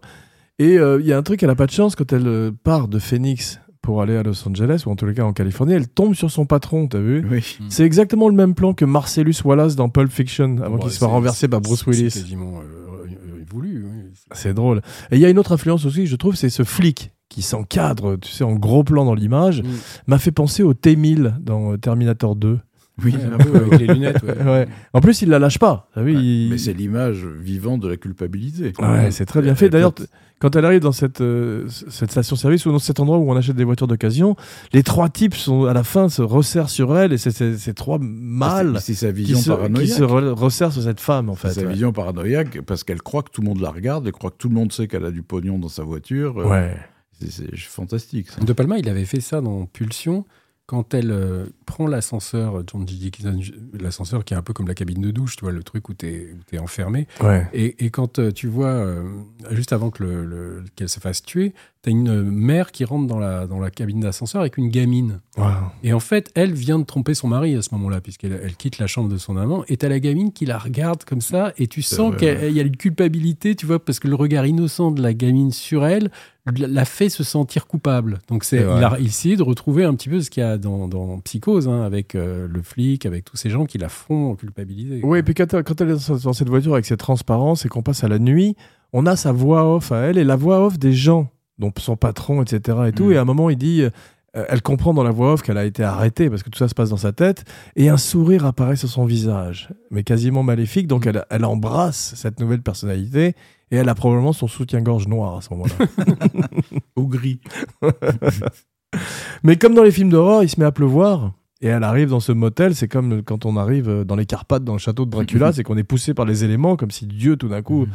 [0.59, 2.51] Et euh, il y a un truc, elle a pas de chance quand elle euh,
[2.63, 5.73] part de Phoenix pour aller à Los Angeles, ou en tous les cas en Californie,
[5.73, 7.25] elle tombe sur son patron, t'as vu?
[7.29, 7.57] Oui.
[7.59, 7.65] Mm.
[7.69, 11.07] C'est exactement le même plan que Marcellus Wallace dans Pulp Fiction, avant Bon, qu'il soit
[11.09, 12.11] renversé par Bruce Willis.
[12.11, 13.83] C'est quasiment euh, euh, voulu.
[13.85, 14.11] oui.
[14.31, 14.81] C'est drôle.
[15.11, 18.17] Et il y a une autre influence aussi, je trouve, c'est ce flic qui s'encadre,
[18.21, 19.67] tu sais, en gros plan dans l'image, Mm.
[20.07, 22.59] m'a fait penser au T-1000 dans Terminator 2.
[23.03, 24.21] Oui, Ouais, un peu avec les lunettes.
[24.23, 24.43] ouais.
[24.45, 24.67] Ouais.
[24.93, 25.89] En plus, il la lâche pas.
[25.95, 28.71] t'as vu, Ouais, il- Mais c'est l'image vivante de la culpabilité.
[28.79, 29.67] Ouais, c'est très bien fait.
[29.69, 29.95] D'ailleurs,
[30.43, 33.55] quand- elle arrive dans cette, euh, cette station-service ou dans cet endroit où on achète
[33.55, 34.35] des voitures d'occasion,
[34.73, 37.73] les trois types sont à la fin se resserrent sur elle et c'est ces ces
[37.73, 39.89] trois mâles c'est sa qui vision se, qui paranoïaque.
[39.89, 41.53] se re- resserrent sur cette femme en C'est fait.
[41.53, 41.71] sa ouais.
[41.73, 44.49] vision paranoïaque parce qu'elle croit que tout le monde la regarde, elle croit que tout
[44.49, 46.39] le monde sait qu'elle a du pognon dans sa voiture.
[46.39, 46.75] Euh, Ouais.
[47.19, 48.29] C'est c'est fantastique.
[48.31, 48.41] ça.
[48.41, 50.25] De Palma, il avait fait ça dans Pulsion.
[50.73, 52.95] Quand elle euh, prend l'ascenseur, John G.
[52.95, 53.39] Dickinson,
[53.79, 55.93] l'ascenseur qui est un peu comme la cabine de douche, tu vois, le truc où
[55.93, 56.07] tu
[56.51, 57.07] es, enfermé.
[57.21, 57.47] Ouais.
[57.53, 59.03] Et, et quand euh, tu vois, euh,
[59.51, 61.53] juste avant que le, le- qu'elle se fasse tuer,
[61.83, 65.19] tu as une mère qui rentre dans la, dans la cabine d'ascenseur avec une gamine.
[65.37, 65.45] Wow.
[65.83, 68.77] Et en fait, elle vient de tromper son mari à ce moment-là, puisqu'elle elle quitte
[68.77, 69.63] la chambre de son amant.
[69.67, 72.63] Et t'as la gamine qui la regarde comme ça, et tu sens qu'il y a
[72.63, 76.09] une culpabilité, tu vois, parce que le regard innocent de la gamine sur elle
[76.45, 78.19] la fait se sentir coupable.
[78.27, 78.79] Donc c'est, vrai.
[78.79, 81.69] il a essayé de retrouver un petit peu ce qu'il y a dans, dans Psychose,
[81.69, 84.99] hein, avec euh, le flic, avec tous ces gens qui la font culpabiliser.
[85.03, 87.81] Oui, et puis quand, quand elle est dans cette voiture avec ses transparences et qu'on
[87.81, 88.57] passe à la nuit,
[88.91, 91.31] on a sa voix off à elle et la voix off des gens,
[91.63, 92.77] donc son patron, etc.
[92.87, 93.05] Et tout.
[93.05, 93.13] Mm.
[93.13, 95.65] Et à un moment, il dit, euh, elle comprend dans la voix off qu'elle a
[95.65, 97.45] été arrêtée parce que tout ça se passe dans sa tête
[97.75, 100.87] et un sourire apparaît sur son visage, mais quasiment maléfique.
[100.87, 103.35] Donc elle, elle embrasse cette nouvelle personnalité
[103.71, 105.87] et elle a probablement son soutien-gorge noir à ce moment-là.
[106.95, 107.39] Au gris.
[109.43, 111.33] mais comme dans les films d'horreur, il se met à pleuvoir.
[111.61, 114.73] Et elle arrive dans ce motel, c'est comme quand on arrive dans les Carpates, dans
[114.73, 117.47] le château de Dracula, c'est qu'on est poussé par les éléments, comme si Dieu, tout
[117.47, 117.91] d'un coup, Mm.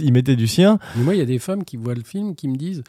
[0.00, 0.78] Il mettait du sien.
[0.96, 2.82] Mais moi, il y a des femmes qui voient le film qui me disent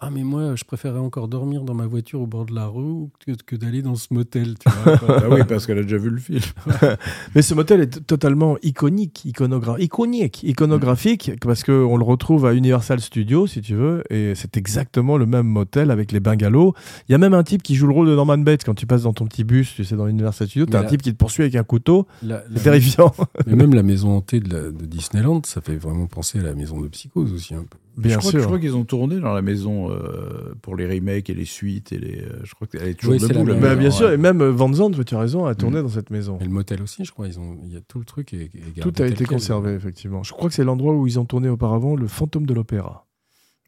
[0.00, 3.06] Ah, mais moi, je préférais encore dormir dans ma voiture au bord de la rue
[3.24, 4.54] que, que d'aller dans ce motel.
[4.58, 4.96] Tu vois.
[5.24, 6.40] Ah oui, parce qu'elle a déjà vu le film.
[7.34, 13.00] Mais ce motel est totalement iconique, iconogra- iconique, iconographique, parce qu'on le retrouve à Universal
[13.00, 16.74] Studios, si tu veux, et c'est exactement le même motel avec les bungalows.
[17.08, 18.86] Il y a même un type qui joue le rôle de Norman Bates quand tu
[18.86, 20.66] passes dans ton petit bus, tu sais, dans Universal Studios.
[20.66, 22.06] T'as un type qui te poursuit avec un couteau.
[22.54, 23.12] C'est terrifiant.
[23.46, 26.54] mais même la maison hantée de, la- de Disneyland, ça fait vraiment penser à la
[26.54, 27.78] maison de Psychose aussi un peu.
[27.96, 28.40] Bien je crois, que- sûr.
[28.40, 31.92] je crois qu'ils ont tourné dans la maison euh, pour les remakes et les suites.
[31.92, 33.32] Et les, euh, je crois qu'elle est toujours Oui, debout.
[33.32, 33.60] la la même.
[33.60, 34.14] Bah, maison, bien sûr, ouais.
[34.14, 35.82] et même euh, Van Zandt, tu as raison, a tourné Mm.
[35.82, 36.38] dans cette maison.
[36.40, 37.28] Et le motel aussi, je crois.
[37.28, 39.26] Ils ont, il y a tout le truc est gardé Tout a été quel.
[39.28, 40.22] conservé, effectivement.
[40.22, 43.06] Je crois que c'est l'endroit où ils ont tourné auparavant le fantôme de l'opéra.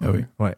[0.03, 0.21] Ah oui.
[0.41, 0.55] Ouais.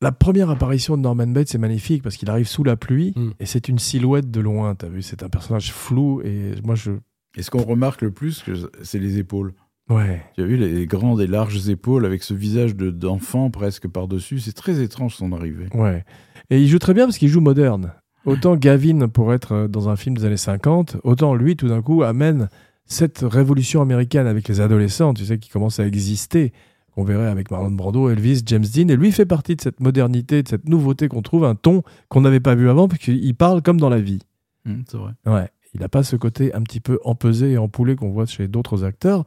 [0.00, 3.30] La première apparition de Norman Bates est magnifique parce qu'il arrive sous la pluie Mm.
[3.38, 6.90] et c'est une silhouette de loin, t'as vu, c'est un personnage flou et moi je...
[7.36, 8.52] Et ce qu'on remarque le plus, que
[8.82, 9.54] c'est les épaules.
[9.90, 10.22] Ouais.
[10.34, 14.38] Tu as vu les grandes et larges épaules avec ce visage de- d'enfant presque par-dessus.
[14.40, 15.66] C'est très étrange son arrivée.
[15.74, 16.04] Ouais.
[16.50, 17.92] Et il joue très bien parce qu'il joue moderne.
[18.24, 21.82] Autant Gavin pour être euh, dans un film des années 50, autant lui tout d'un
[21.82, 22.48] coup amène
[22.84, 26.52] cette révolution américaine avec les adolescents, tu sais, qui commence à exister,
[26.94, 30.42] qu'on verrait avec Marlon Brando, Elvis, James Dean, et lui fait partie de cette modernité,
[30.42, 33.80] de cette nouveauté qu'on trouve, un ton qu'on n'avait pas vu avant, puisqu'il parle comme
[33.80, 34.20] dans la vie.
[34.66, 35.12] Hum, c'est vrai.
[35.26, 35.48] Ouais.
[35.74, 38.84] Il n'a pas ce côté un petit peu empesé et empoulé qu'on voit chez d'autres
[38.84, 39.24] acteurs.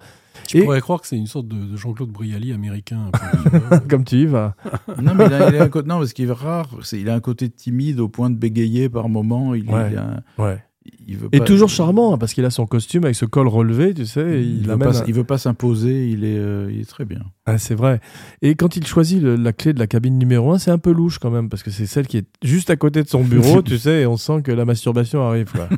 [0.48, 3.08] Tu Et- pourrais croire que c'est une sorte de, de Jean-Claude Brialy américain.
[3.08, 3.80] un peu, tu vois.
[3.90, 4.56] comme tu y vas.
[5.02, 6.70] non, mais il a, il a un côté, non, parce qu'il est rare.
[6.84, 9.54] c'est- il a un côté timide au point de bégayer par moment.
[9.56, 9.90] Il, Ouais.
[9.92, 10.60] il a- Ouais.
[11.08, 13.48] il veut Et pas- toujours charmant, hein, parce qu'il a son costume avec ce col
[13.48, 14.44] relevé, tu sais.
[14.44, 16.10] Il, il veut pas, un- il veut pas s'imposer.
[16.10, 17.22] Il est, euh, il est très bien.
[17.48, 18.02] Ah, c'est vrai.
[18.44, 20.92] Et quand il choisit le- la clé de la cabine numéro 1, c'est un peu
[20.92, 23.62] louche quand même, parce que c'est celle qui est juste à côté de son bureau,
[23.64, 25.52] tu sais, et on sent que la masturbation arrive.
[25.52, 25.70] quoi.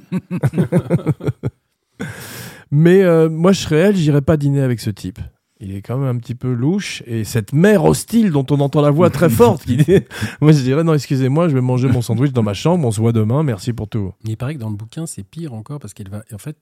[2.72, 5.20] Mais euh, moi, je serais elle, j'irais pas dîner avec ce type.
[5.60, 7.02] Il est quand même un petit peu louche.
[7.08, 9.86] Et cette mère hostile dont on entend la voix très forte, qui dit...
[10.42, 13.02] moi je dirais non, excusez-moi, je vais manger mon sandwich dans ma chambre, on se
[13.02, 14.14] voit demain, merci pour tout.
[14.24, 16.22] Mais il paraît que dans le bouquin, c'est pire encore parce qu'elle va.
[16.32, 16.58] En fait,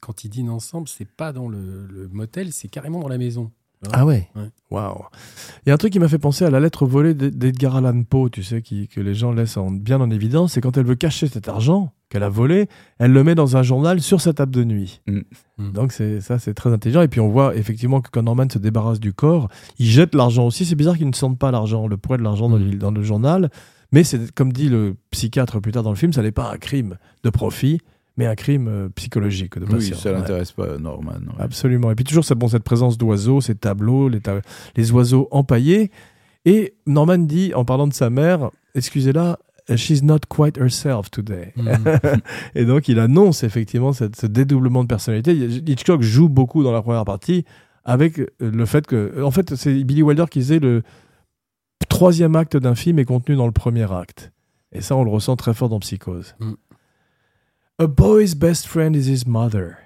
[0.00, 3.50] quand ils dînent ensemble, c'est pas dans le, le motel, c'est carrément dans la maison.
[3.92, 4.50] Ah ouais Ouais.
[4.72, 5.02] Waouh
[5.64, 7.76] Il y a un truc qui m'a fait penser à la lettre volée d'Ed- d'Edgar
[7.76, 10.76] Allan Poe, tu sais, qui, que les gens laissent en- bien en évidence, c'est quand
[10.76, 14.20] elle veut cacher cet argent qu'elle a volé, elle le met dans un journal sur
[14.20, 15.00] sa table de nuit.
[15.06, 15.18] Mm.
[15.58, 15.72] Mm.
[15.72, 17.02] Donc c'est ça, c'est très intelligent.
[17.02, 19.48] Et puis on voit effectivement que quand Norman se débarrasse du corps,
[19.78, 20.64] il jette l'argent aussi.
[20.64, 22.70] C'est bizarre qu'il ne sente pas l'argent, le poids de l'argent dans, Mm.
[22.70, 23.50] le- dans le journal.
[23.92, 26.56] Mais c'est comme dit le psychiatre plus tard dans le film, ça n'est pas un
[26.58, 27.80] crime de profit,
[28.16, 30.16] mais un crime euh, psychologique de Oui, ça Ouais.
[30.18, 31.12] l'intéresse pas, Norman.
[31.12, 31.34] ouais.
[31.44, 31.90] Absolument.
[31.90, 34.40] Et puis toujours cette, bon, cette présence d'oiseaux, ces tableaux, les, ta-
[34.76, 35.90] les oiseaux empaillés.
[36.44, 39.38] Et Norman dit, en parlant de sa mère, excusez-la,
[39.76, 41.52] she's not quite herself today.
[41.56, 42.20] Mm.
[42.54, 45.34] Et donc il annonce effectivement cette- ce dédoublement de personnalité.
[45.34, 47.44] Hitchcock joue beaucoup dans la première partie
[47.84, 50.82] avec euh, le fait que, en fait, c'est Billy Wilder qui disait le
[51.88, 54.32] troisième acte d'un film est contenu dans le premier acte.
[54.72, 56.34] Et ça, on le ressent très fort dans Psychose.
[56.40, 56.52] Mm.
[57.80, 59.76] A boy's best friend is his mother.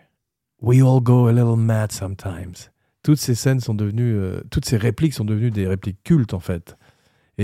[0.60, 2.70] We all go a little mad sometimes.
[3.02, 6.40] Toutes ces scènes sont devenues, euh, toutes ces répliques sont devenues des répliques cultes en
[6.40, 6.76] fait.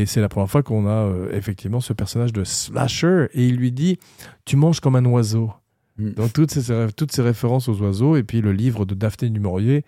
[0.00, 3.56] Et c'est la première fois qu'on a euh, effectivement ce personnage de slasher et il
[3.56, 3.98] lui dit
[4.44, 5.50] Tu manges comme un oiseau.
[5.98, 6.10] Mm.
[6.12, 9.40] Donc toutes ces, toutes ces références aux oiseaux et puis le livre de Daphné du
[9.40, 9.84] Maurier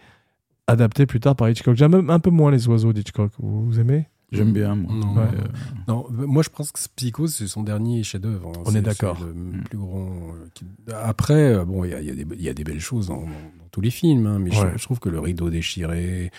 [0.66, 1.76] adapté plus tard par Hitchcock.
[1.76, 3.32] J'aime un peu moins les oiseaux d'Hitchcock.
[3.38, 4.06] Vous, vous aimez?
[4.32, 4.92] J'aime bien, moi.
[4.94, 5.22] Non, Ouais.
[5.34, 5.46] euh,
[5.88, 8.52] Non, moi je pense que Psychose c'est son dernier chef-d'œuvre.
[8.56, 8.62] hein.
[8.64, 9.16] On est d'accord.
[9.18, 9.62] c'est le Mm.
[9.64, 10.10] plus grand.
[11.02, 13.08] Après, bon, il y a, il y a des- il y a des belles choses
[13.08, 13.24] dans,
[13.72, 16.30] tous les films, hein, mais je, trouve que le rideau déchiré,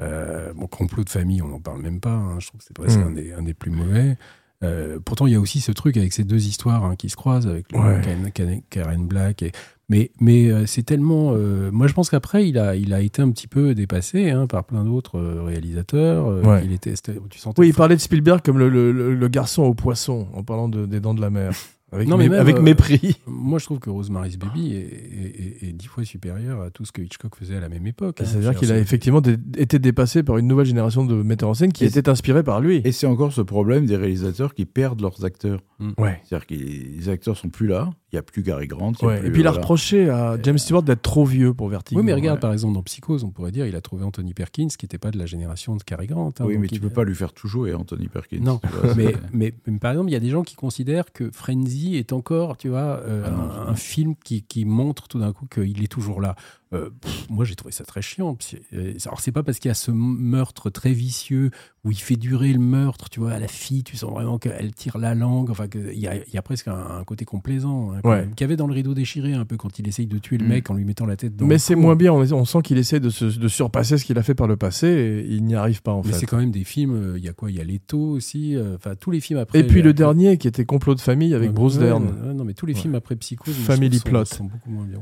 [0.00, 2.10] euh, mon complot de famille, on n'en parle même pas.
[2.12, 2.36] hein.
[2.40, 3.02] je trouve que c'est presque Mm.
[3.02, 4.16] un, des, un des plus mauvais.
[4.62, 7.16] Euh, pourtant, il y a aussi ce truc avec ces deux histoires hein, qui se
[7.16, 8.00] croisent avec le Ouais.
[8.02, 9.42] Karen, Karen- Karen Black.
[9.42, 9.52] Et,
[9.88, 11.32] mais mais euh, c'est tellement.
[11.34, 14.46] euh, moi, je pense qu'après, il a, il a été un petit peu dépassé hein,
[14.46, 16.26] par plein d'autres réalisateurs.
[16.46, 16.62] Ouais.
[16.64, 16.92] il était,
[17.30, 20.28] tu sentais Oui, il parlait de Spielberg comme le, le- le- le garçon au poisson
[20.34, 21.52] en parlant de- des dents de la mer.
[21.92, 23.16] Avec, Non, mais mé- même, avec euh, mépris.
[23.26, 26.84] Moi, je trouve que Rosemary's Baby est, est- est- est dix fois supérieur à tout
[26.84, 28.20] ce que Hitchcock faisait à la même époque.
[28.20, 28.24] hein.
[28.24, 29.20] C'est-à-dire qu'il a effectivement
[29.56, 32.60] été dépassé par une nouvelle génération de metteurs en scène qui Et était inspirée par
[32.60, 32.80] lui.
[32.84, 35.60] Et c'est encore ce problème des réalisateurs qui perdent leurs acteurs.
[35.98, 36.20] Ouais.
[36.24, 37.90] C'est-à-dire que les acteurs sont plus là.
[38.12, 38.92] Il n'y a plus Gary Grant.
[39.00, 39.18] il y a Ouais.
[39.20, 39.62] plus, Et puis il a voilà.
[39.62, 42.00] reproché à James Stewart d'être trop vieux pour Vertigo.
[42.00, 42.40] Oui, mais regarde, Ouais.
[42.40, 45.12] par exemple, dans Psychose, on pourrait dire il a trouvé Anthony Perkins, qui n'était pas
[45.12, 46.32] de la génération de Cary Grant.
[46.40, 48.40] hein, Oui, mais tu il- peux pas lui faire tout jouer, Anthony Perkins.
[48.40, 51.30] Non, vois, mais, mais, mais par exemple, il y a des gens qui considèrent que
[51.30, 55.20] Frenzy est encore, tu vois, euh, Ah non, un, un film qui, qui montre tout
[55.20, 56.34] d'un coup qu'il est toujours là.
[56.72, 58.36] Euh, pff, moi j'ai trouvé ça très chiant.
[58.74, 61.50] Euh, Alors c'est pas parce qu'il y a ce meurtre très vicieux
[61.84, 64.72] où il fait durer le meurtre, tu vois, à la fille, tu sens vraiment qu'elle
[64.72, 67.92] tire la langue, enfin qu'il y a, il y a presque un, un côté complaisant,
[67.92, 68.28] hein, Ouais.
[68.36, 70.44] qu'il y avait dans le rideau déchiré un peu quand il essaye de tuer le
[70.44, 70.48] Mm.
[70.48, 72.12] mec en lui mettant la tête dans Mais c'est moins bien.
[72.12, 74.56] On, on sent qu'il essaie de, se- de surpasser ce qu'il a fait par le
[74.56, 76.18] passé et il n'y arrive pas en Mais fait.
[76.18, 77.50] c'est quand même des films, euh, il y a quoi?
[77.50, 79.58] Il y a Leto aussi, enfin tous les films après.
[79.60, 82.32] Et puis le dernier qui était complot de famille avec Ouais, Bruce ouais, Dern.
[82.34, 84.24] non, mais tous les films après Psychose, Family sont- Plot.
[84.26, 84.98] sont beaucoup moins bien.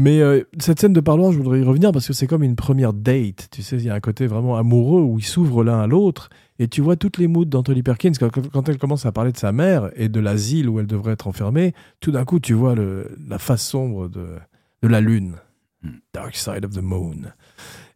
[0.00, 2.54] Mais euh, cette scène de parloir, je voudrais y revenir parce que c'est comme une
[2.54, 3.48] première date.
[3.50, 6.30] Tu sais, il y a un côté vraiment amoureux où ils s'ouvrent l'un à l'autre.
[6.60, 8.12] Et tu vois toutes les moods d'Anthony Perkins.
[8.18, 11.14] Quand, quand elle commence à parler de sa mère et de l'asile où elle devrait
[11.14, 14.26] être enfermée, tout d'un coup, tu vois le- la face sombre de,
[14.82, 15.34] de la lune.
[15.82, 15.98] Hmm.
[16.14, 17.16] Dark side of the moon.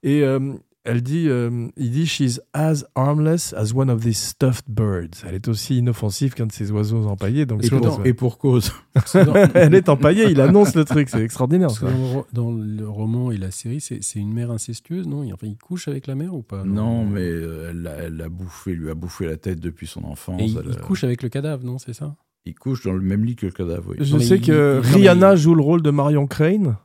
[0.03, 0.55] Et euh,
[0.85, 5.23] elle dit, euh, il dit, she's as harmless as one of these stuffed birds.
[5.27, 7.47] Elle est aussi inoffensive qu'un de ces oiseaux empaillés.
[7.47, 8.73] Donc Et, pour, et pour cause.
[9.55, 10.31] Elle est empaillée.
[10.31, 11.09] Il annonce le truc.
[11.09, 11.71] C'est extraordinaire.
[11.71, 11.87] ça.
[11.87, 15.23] dans, le, ro- dans le roman et la série, c'est c'est une mère incestueuse, non?
[15.23, 16.65] Il, enfin, il couche avec la mère ou pas?
[16.65, 20.41] Non, mais euh, elle l'a bouffé, lui a bouffé la tête depuis son enfance.
[20.41, 22.17] Et il, Elle il a- couche avec le cadavre, non C'est ça?
[22.45, 23.91] il couche dans le même lit que le cadavre.
[23.91, 23.97] oui.
[24.01, 26.77] Je Non, sais il- que Rihanna il- joue le rôle de Marion Crane,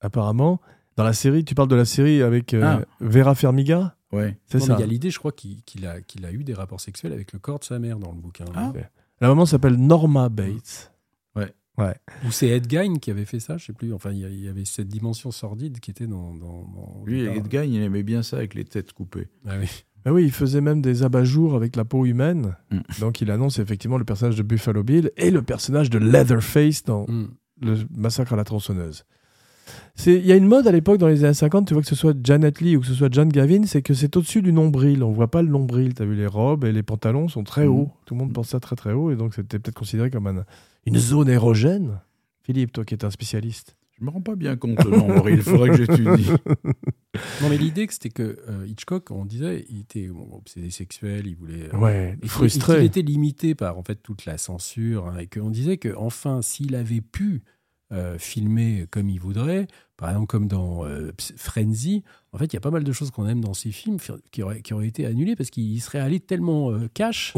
[0.00, 0.58] apparemment.
[0.96, 2.80] Dans la série, tu parles de la série avec euh, Ah.
[3.00, 4.38] Vera Farmiga Ouais.
[4.46, 4.76] C'est ça.
[4.78, 7.32] Il y a l'idée, je crois, qu'il a, qu'il a eu des rapports sexuels avec
[7.32, 8.44] le corps de sa mère dans le bouquin.
[8.54, 8.72] Ah.
[9.20, 10.92] La maman s'appelle Norma Bates.
[12.24, 13.92] Ou c'est Ed Gein qui avait fait ça, je sais plus.
[13.92, 16.32] Enfin, il y avait cette dimension sordide qui était dans.
[16.34, 19.28] dans, dans- Lui, dans- Edgar, il aimait bien ça avec les têtes coupées.
[19.46, 19.68] Ah oui.
[20.06, 22.56] Ah oui, il faisait même des abat-jours avec la peau humaine.
[22.70, 22.78] Mm.
[23.00, 27.04] Donc il annonce effectivement le personnage de Buffalo Bill et le personnage de Leatherface dans
[27.08, 27.28] Mm.
[27.60, 29.04] le massacre à la tronçonneuse.
[29.94, 31.88] C'est- Il y a une mode à l'époque, dans les années 50, tu vois que
[31.88, 34.52] ce soit Janet Lee ou que ce soit John Gavin, c'est que c'est au-dessus du
[34.52, 35.02] nombril.
[35.02, 35.94] On voit pas le nombril.
[35.94, 37.70] Tu as vu, les robes et les pantalons sont très Mhm.
[37.72, 37.90] hauts.
[38.04, 40.44] Tout le monde pense ça très très haut et donc c'était peut-être considéré comme un-
[40.86, 42.00] une zone érogène.
[42.42, 43.76] Philippe, toi qui es un spécialiste.
[43.98, 46.28] Je me rends pas bien compte, non, il faudrait que j'étudie.
[47.42, 51.34] Non, mais l'idée, c'était que euh, Hitchcock, on disait, il était bon, obsédé sexuel, il
[51.34, 51.72] voulait.
[51.72, 52.76] euh, Ouais, et frustré.
[52.76, 56.42] qu'il était limité par en fait toute la censure hein, et qu'on disait que enfin
[56.42, 57.42] s'il avait pu
[58.18, 62.60] filmer comme il voudrait par exemple comme dans euh, Frenzy en fait il y a
[62.60, 65.06] pas mal de choses qu'on aime dans ces films fi- qui auraient, qui auraient été
[65.06, 67.32] annulées parce qu'il serait allé tellement euh, cash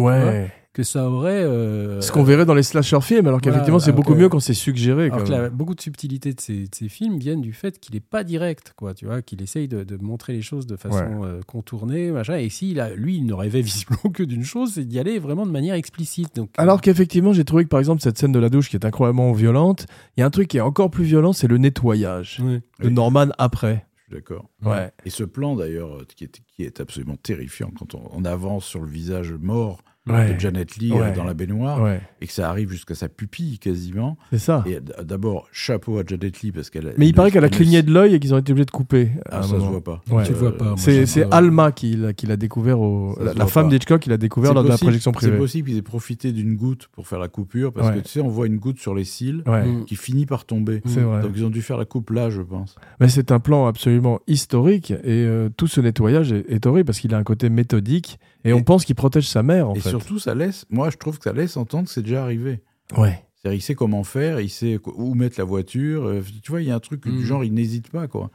[0.74, 3.92] que ça aurait euh, Ce qu'on verrait dans les slasher films, alors qu'effectivement Voilà, c'est
[3.96, 5.06] beaucoup que- mieux quand c'est suggéré.
[5.06, 7.94] alors que la- beaucoup de subtilités de ces, de ces films viennent du fait qu'il
[7.94, 11.24] n'est pas direct, quoi, tu vois, qu'il essaye de, de montrer les choses de façon
[11.24, 12.36] euh, contournée, machin.
[12.36, 15.46] Et si a, lui, il ne rêvait visiblement que d'une chose, c'est d'y aller vraiment
[15.46, 16.36] de manière explicite.
[16.36, 18.84] Donc, Alors qu'effectivement, j'ai trouvé que par exemple cette scène de la douche qui est
[18.84, 19.86] incroyablement violente,
[20.16, 22.62] il y a un truc qui est encore plus violent, c'est le nettoyage Ouais.
[22.80, 22.92] de Oui.
[22.92, 23.86] Norman après.
[23.96, 24.48] Je suis d'accord.
[24.62, 24.90] Ouais.
[25.04, 28.64] Et ce plan, d'ailleurs, euh, qui est, qui est absolument terrifiant quand on, on avance
[28.64, 29.82] sur le visage mort
[30.14, 30.34] Ouais.
[30.34, 31.12] de Janet Lee Ouais.
[31.12, 32.00] dans la baignoire Ouais.
[32.20, 34.16] et que ça arrive jusqu'à sa pupille quasiment.
[34.30, 34.64] C'est ça.
[34.66, 36.94] Et d'abord, chapeau à Janet Lee parce qu'elle.
[36.98, 39.10] Mais il paraît qu'elle a cligné de l'œil et qu'ils ont été obligés de couper.
[39.30, 39.70] Ah, ça se moment.
[39.70, 40.02] voit pas.
[40.10, 40.24] Ouais.
[40.24, 41.26] Tu le vois pas, C'est c'est.
[41.32, 43.14] Alma qui l'a qui l'a découvert au.
[43.18, 45.38] Se La, femme d'Hitchcock, il l'a découvert C'est lors de la possible- projection C'est privée.
[45.38, 47.94] possible qu'ils aient profité d'une goutte pour faire la coupure parce Ouais.
[47.96, 49.84] que tu sais, on voit une goutte sur les cils Mm.
[49.86, 50.82] qui finit par tomber.
[50.86, 51.00] c'est.
[51.02, 52.76] Donc ils ont dû faire la coupe là, je pense.
[53.00, 57.00] Mais c'est un plan absolument historique et euh, tout ce nettoyage est, est horrible parce
[57.00, 59.80] qu'il a un côté méthodique et, Et- on pense qu'il protège sa mère en et
[59.80, 59.90] fait.
[60.00, 60.64] Surtout, ça laisse.
[60.70, 62.60] Moi, je trouve que ça laisse entendre que c'est déjà arrivé.
[62.96, 63.22] Ouais.
[63.36, 66.06] C'est-à-dire, il sait comment faire, il sait où mettre la voiture.
[66.06, 68.30] euh, Tu vois, il y a un truc du genre, il n'hésite pas, quoi.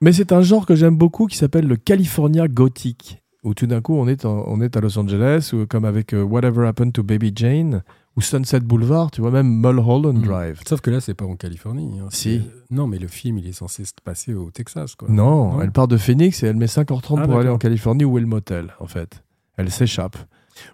[0.00, 3.80] Mais c'est un genre que j'aime beaucoup qui s'appelle le California Gothic, où tout d'un
[3.80, 6.92] coup on est, en- on est à Los Angeles, ou comme avec euh, Whatever Happened
[6.92, 7.82] to Baby Jane,
[8.16, 10.22] ou Sunset Boulevard, tu vois, même Mulholland Mm.
[10.22, 10.60] Drive.
[10.66, 11.98] Sauf que là, c'est pas en Californie.
[12.00, 12.08] hein.
[12.10, 12.38] Si.
[12.40, 15.08] C'est- Non, mais le film, il est censé se passer au Texas, quoi.
[15.08, 15.62] Non, Non.
[15.62, 18.20] elle part de Phoenix et elle met 5h30 Ah, pour aller en Californie où est
[18.20, 19.22] le motel, en fait.
[19.56, 20.16] Elle s'échappe.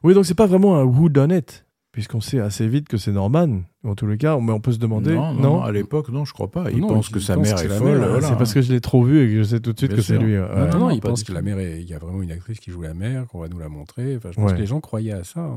[0.03, 3.13] Oui, donc c'est pas vraiment un who done it, puisqu'on sait assez vite que c'est
[3.13, 3.63] Norman.
[3.85, 5.15] En tous les cas, mais on peut se demander.
[5.15, 6.71] non, non, à l'époque, non, je crois pas.
[6.71, 7.99] Il Non, pense il que sa pense mère que est folle.
[7.99, 8.23] voilà.
[8.29, 9.97] C'est parce que je l'ai trop vu et que je sais tout de suite Bien
[9.99, 10.39] que c'est lui.
[10.39, 10.49] ouais.
[10.57, 12.61] Non, non, non, il pense que la mère, est- il y a vraiment une actrice
[12.61, 14.17] qui joue la mère, qu'on va nous la montrer.
[14.17, 14.57] Enfin, je pense Ouais.
[14.57, 15.41] que les gens croyaient à ça.
[15.41, 15.55] hein,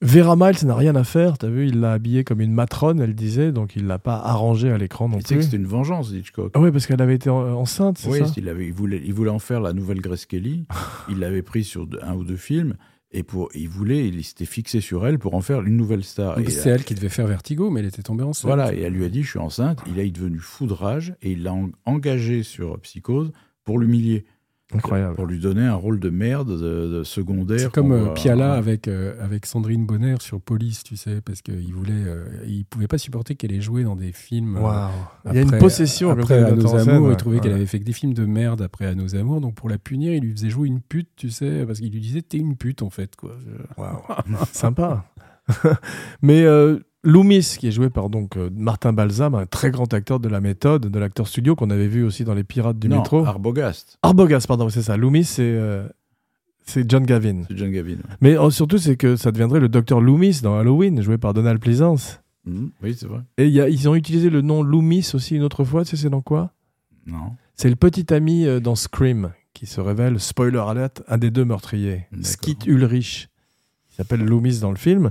[0.00, 3.16] Vera Miles n'a rien à faire, t'as vu, il l'a habillée comme une matrone, elle
[3.16, 5.42] disait, donc il l'a pas arrangée à l'écran non Tu sais que plus.
[5.46, 6.52] c'était une vengeance d'Hitchcock.
[6.54, 8.32] Ah ouais, parce qu'elle avait été en- enceinte, c'est Oui, ça?
[8.36, 10.66] il, avait, il, voulait, il voulait en faire la nouvelle Grace Kelly.
[11.10, 12.74] il l'avait pris sur un ou deux films.
[13.10, 16.38] Et pour, il voulait, il s'était fixé sur elle pour en faire une nouvelle star.
[16.48, 18.46] C'est elle qui devait faire Vertigo, mais elle était tombée enceinte.
[18.46, 19.80] Voilà, et elle lui a dit Je suis enceinte.
[19.86, 23.32] Il est devenu fou de rage et il l'a en- engagé sur Psychose
[23.64, 24.26] pour l'humilier.
[24.74, 25.14] Incroyable.
[25.14, 27.58] Pour lui donner un rôle de merde, de, de secondaire.
[27.58, 31.40] C'est comme euh, voit- Piala avec, euh, avec Sandrine Bonner sur Police, tu sais, parce
[31.40, 34.58] qu'il voulait, euh, il pouvait pas supporter qu'elle ait joué dans des films.
[34.58, 34.88] euh.
[35.30, 37.14] Il y a une après- possession après ça, à nos amours, ouais.
[37.14, 39.54] il trouvait qu'elle avait fait que des films de merde après à nos amours, donc
[39.54, 42.20] pour la punir, il lui faisait jouer une pute, tu sais, parce qu'il lui disait
[42.20, 43.36] t'es une pute en fait, quoi.
[44.52, 45.06] Sympa.
[46.22, 50.18] Mais euh, Loomis, qui est joué par donc euh, Martin Balsam, un très grand acteur
[50.20, 52.98] de la méthode, de l'acteur studio qu'on avait vu aussi dans Les Pirates du non,
[52.98, 53.24] métro.
[53.24, 53.98] Arbogast.
[54.02, 54.96] Arbogast, pardon, c'est ça.
[54.96, 55.86] Loomis, c'est euh,
[56.64, 57.42] c'est John Gavin.
[57.48, 57.92] C'est John Gavin.
[57.92, 58.16] ouais.
[58.20, 61.60] Mais euh, surtout, c'est que ça deviendrait le docteur Loomis dans Halloween, joué par Donald
[61.60, 62.20] Pleasance.
[62.44, 62.70] Mhm.
[62.82, 63.20] Oui, c'est vrai.
[63.36, 65.84] Et il y a- ils ont utilisé le nom Loomis aussi une autre fois.
[65.84, 66.52] Tu sais, c'est dans quoi?
[67.06, 67.32] Non.
[67.54, 71.44] C'est le petit ami euh, dans Scream qui se révèle, spoiler alert, un des deux
[71.44, 72.06] meurtriers.
[72.22, 73.28] Skit Ulrich.
[73.98, 75.10] Il s'appelle Loomis dans le film.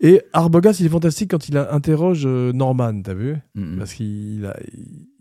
[0.00, 3.36] Et Arbogast, il est fantastique quand il interroge euh, Norman, t'as vu?
[3.54, 3.76] Mhm.
[3.76, 4.50] Parce qu'il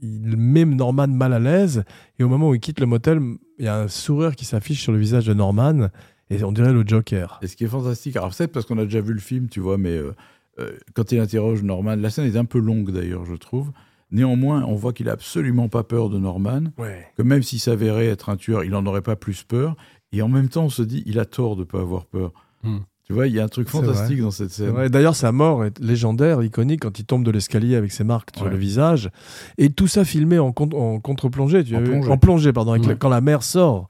[0.01, 1.84] il, met Norman mal à l'aise.
[2.20, 3.20] Et au moment où il quitte le motel,
[3.59, 5.89] il y a un sourire qui s'affiche sur le visage de Norman.
[6.30, 7.39] Et on dirait le Joker.
[7.41, 9.59] Et ce qui est fantastique, alors c'est parce qu'on a déjà vu le film, tu
[9.59, 10.16] vois, mais euh,
[10.59, 13.72] euh, quand il interroge Norman, la scène est un peu longue d'ailleurs, je trouve.
[14.12, 17.07] Néanmoins, on voit qu'il a absolument pas peur de Norman, Ouais.
[17.18, 19.76] que même s'il s'avérait être un tueur, il n'en aurait pas plus peur.
[20.14, 22.32] Et en même temps, on se dit, il a tort de pas avoir peur.
[22.64, 22.80] Hmm.
[23.12, 24.88] Tu vois, il y a un truc fantastique dans cette scène.
[24.88, 28.45] D'ailleurs, sa mort est légendaire, iconique, quand il tombe de l'escalier avec ses marques sur
[28.45, 28.51] Ouais.
[28.51, 29.09] le visage.
[29.57, 31.59] Et tout ça filmé en, con- en contre-plongée.
[31.76, 32.09] En plongée.
[32.09, 32.72] En plongée, pardon.
[32.72, 32.89] avec Ouais.
[32.89, 33.89] la- quand la mer sort.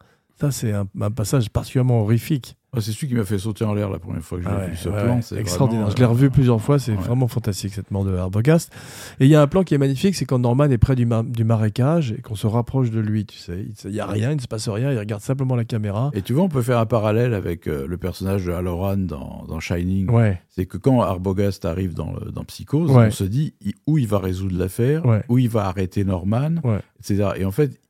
[0.49, 2.55] C'est un, un passage particulièrement horrifique.
[2.73, 4.59] Ah, c'est celui qui m'a fait sauter en l'air la première fois que j'ai Ah
[4.59, 5.21] ouais, vu ce ouais, plan.
[5.21, 5.87] c'est extraordinaire.
[5.87, 6.79] vraiment, Je l'ai revu euh, plusieurs fois.
[6.79, 8.71] C'est vraiment fantastique, cette mort de Arbogast.
[9.19, 11.05] Et il y a un plan qui est magnifique c'est quand Norman est près du,
[11.05, 13.25] ma- du marécage et qu'on se rapproche de lui.
[13.25, 14.89] Tu sais, il n'y a rien, il ne se passe rien.
[14.93, 16.11] Il regarde simplement la caméra.
[16.13, 19.43] Et tu vois, on peut faire un parallèle avec euh, le personnage de Halloran dans,
[19.49, 20.09] dans Shining.
[20.47, 24.07] C'est que quand Arbogast arrive dans, le- dans Psychose, on se dit il- où il
[24.07, 26.55] va résoudre l'affaire, où il va arrêter Norman,
[27.01, 27.31] etc.
[27.35, 27.81] Et en fait,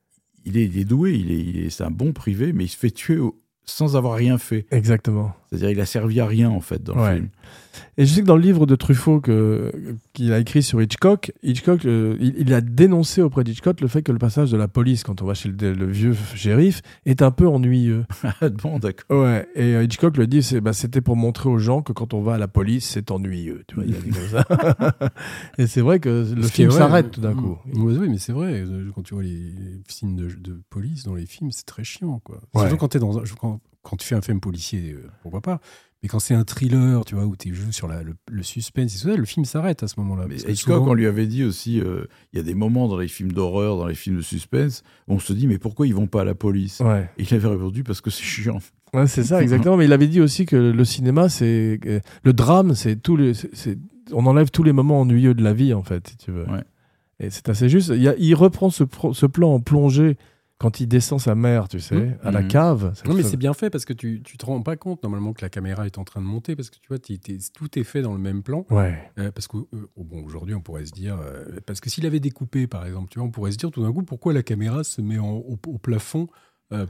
[0.46, 1.32] il est, il est doué, il
[1.66, 4.66] est, c'est un bon privé, mais il se fait tuer au- sans avoir rien fait.
[4.72, 5.34] Exactement.
[5.52, 7.10] C'est-à-dire, il a servi à rien en fait dans Ouais.
[7.12, 7.30] le film.
[7.98, 9.72] Et je sais que dans le livre de Truffaut que-
[10.14, 14.02] qu'il a écrit sur Hitchcock, Hitchcock euh, il, il a dénoncé auprès d'Hitchcock le fait
[14.02, 17.22] que le passage de la police, quand on va chez le, le vieux shérif, est
[17.22, 18.06] un peu ennuyeux.
[18.42, 19.24] Ah bon, d'accord.
[19.24, 22.14] Ouais, et euh, Hitchcock le dit, c'est, bah, c'était pour montrer aux gens que quand
[22.14, 23.64] on va à la police, c'est ennuyeux.
[23.68, 24.46] Tu vois, il a dit comme ça.
[25.58, 27.58] et c'est vrai que le film s'arrête euh, tout d'un coup.
[27.66, 28.62] mm, Oui, mais c'est vrai.
[28.66, 31.84] euh, Quand tu vois les, les signes de, de police dans les films, c'est très
[31.84, 32.20] chiant.
[32.24, 32.42] Quoi.
[32.54, 32.62] Ouais.
[32.62, 35.60] Surtout quand, t'es dans un- quand, quand tu fais un film policier, euh, pourquoi pas.
[36.04, 38.96] Mais quand c'est un thriller, tu vois, où tu joues sur la- le, le suspense,
[38.96, 40.26] et tout ça, le film s'arrête à ce moment-là.
[40.28, 42.98] Mais Hitchcock, souvent- on lui avait dit aussi, euh, il y a des moments dans
[42.98, 45.94] les films d'horreur, dans les films de suspense, où on se dit, mais pourquoi ils
[45.94, 46.80] vont pas à la police?
[46.80, 47.08] Ouais.
[47.20, 48.58] Et Il avait répondu parce que c'est chiant.
[48.94, 49.78] Ouais, c'est ça, exactement.
[49.78, 53.34] Mais il avait dit aussi que le cinéma, c'est euh, le drame, c'est tous les,
[54.12, 56.46] on enlève tous les moments ennuyeux de la vie, en fait, si tu veux.
[56.50, 56.64] Ouais.
[57.20, 57.90] Et c'est assez juste.
[57.96, 60.18] Il, y a- il reprend ce, pro- ce plan en plongée
[60.62, 62.18] quand il descend sa mère, tu sais, Mhm.
[62.22, 62.48] à la Mhm.
[62.48, 62.94] cave.
[63.08, 65.42] Non, mais c'est bien fait parce que tu, tu te rends pas compte normalement que
[65.42, 68.14] la caméra est en train de monter parce que tu vois, tout est fait dans
[68.14, 68.68] le même plan.
[68.70, 68.96] Ouais.
[69.18, 72.06] Euh, parce que euh, oh, bon, aujourd'hui, on pourrait se dire, euh, parce que s'il
[72.06, 74.44] avait découpé, par exemple, tu vois, on pourrait se dire tout d'un coup pourquoi la
[74.44, 76.28] caméra se met en- au, au plafond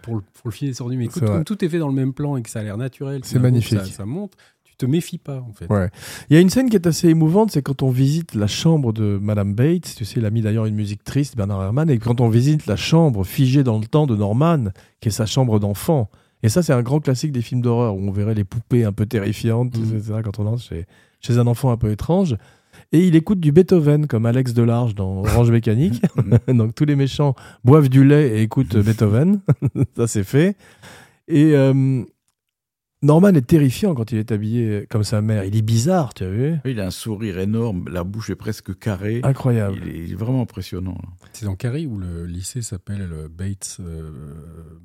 [0.03, 0.95] pour, le, pour le filer sorti.
[0.97, 2.77] Mais écoute, comme tout est fait dans le même plan et que ça a l'air
[2.77, 3.79] naturel, C'est coup, magnifique.
[3.79, 4.33] Ça, ça monte.
[4.81, 5.67] Te méfies pas en fait.
[5.71, 5.91] Ouais.
[6.31, 8.93] Il y a une scène qui est assez émouvante, c'est quand on visite la chambre
[8.93, 9.93] de Madame Bates.
[9.95, 12.65] Tu sais, il a mis d'ailleurs une musique triste, Bernard Herrmann, et quand on visite
[12.65, 16.09] la chambre figée dans le temps de Norman, qui est sa chambre d'enfant.
[16.41, 18.91] Et ça, c'est un grand classique des films d'horreur où on verrait les poupées un
[18.91, 20.87] peu terrifiantes, etc., quand on entre chez,
[21.19, 22.35] chez un enfant un peu étrange.
[22.91, 26.01] Et il écoute du Beethoven, comme Alex Delarge dans Orange Mécanique.
[26.47, 29.41] Donc tous les méchants boivent du lait et écoutent Beethoven.
[29.95, 30.57] ça, c'est fait.
[31.27, 32.03] Et euh,
[33.03, 35.43] Norman est terrifiant quand il est habillé comme sa mère.
[35.43, 36.57] Il est bizarre, tu as vu?
[36.65, 39.21] Il a un sourire énorme, la bouche est presque carrée.
[39.23, 39.79] Incroyable.
[39.87, 40.95] Il est, vraiment impressionnant.
[41.33, 44.11] C'est dans Carrie où le lycée s'appelle le Bates euh,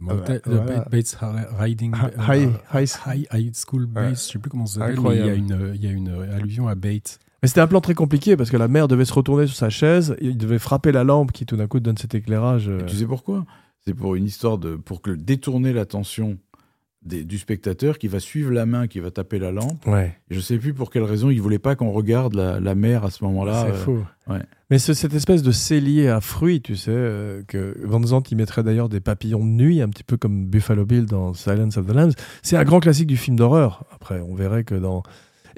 [0.01, 0.81] Motel- Ah, euh, voilà.
[0.91, 4.11] Bates Hi- Riding Hi- euh, high- high- High, High School Bates, Ouais.
[4.15, 5.39] je sais plus comment ça s'appelle, mais il y, a Incroyable.
[5.39, 7.19] une, il y a une allusion à Bates.
[7.43, 9.69] Mais c'était un plan très compliqué parce que la mère devait se retourner sur sa
[9.69, 12.71] chaise, et il devait frapper la lampe qui tout d'un coup donne cet éclairage.
[12.71, 13.45] euh, Et tu sais pourquoi?
[13.85, 14.75] C'est pour une histoire de.
[14.75, 16.39] pour que détourner l'attention
[17.07, 19.87] des- du spectateur qui va suivre la main, qui va taper la lampe.
[19.87, 22.75] Ouais, Et je sais plus pour quelle raison il voulait pas qu'on regarde la, la
[22.75, 23.67] mer à ce moment-là.
[23.85, 23.97] c'est euh,
[24.35, 24.43] ouais.
[24.71, 28.35] Mais ce- cette espèce de cellier à fruits, tu sais, euh, que Van Zandt y
[28.37, 31.87] mettrait d'ailleurs des papillons de nuit, un petit peu comme Buffalo Bill dans Silence of
[31.87, 33.85] the Lambs, c'est un grand classique du film d'horreur.
[33.95, 35.03] Après, on verrait que dans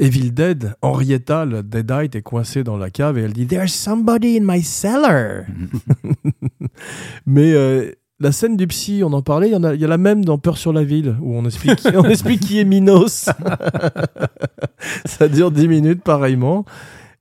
[0.00, 4.36] Evil Dead, Henrietta, la Deadite, est coincée dans la cave et elle dit There's somebody
[4.38, 5.44] in my cellar.
[7.26, 9.84] Mais euh, la scène du psy, on en parlait, il y, en a, il y
[9.84, 12.64] a la même dans Peur sur la ville, où on explique, on explique qui est
[12.64, 13.28] Minos.
[15.04, 16.64] Ça dure 10 minutes, pareillement.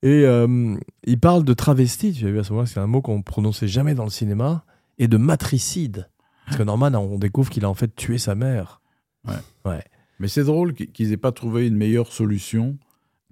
[0.04, 0.76] Et euh,
[1.06, 3.68] il parle de travesti, tu as vu à ce moment-là, c'est un mot qu'on prononçait
[3.68, 4.64] jamais dans le cinéma,
[5.00, 6.10] et de matricide.
[6.46, 8.82] Parce que Norman, on découvre qu'il a en fait tué sa mère.
[10.20, 12.78] Mais c'est drôle qu'- qu'ils aient pas trouvé une meilleure solution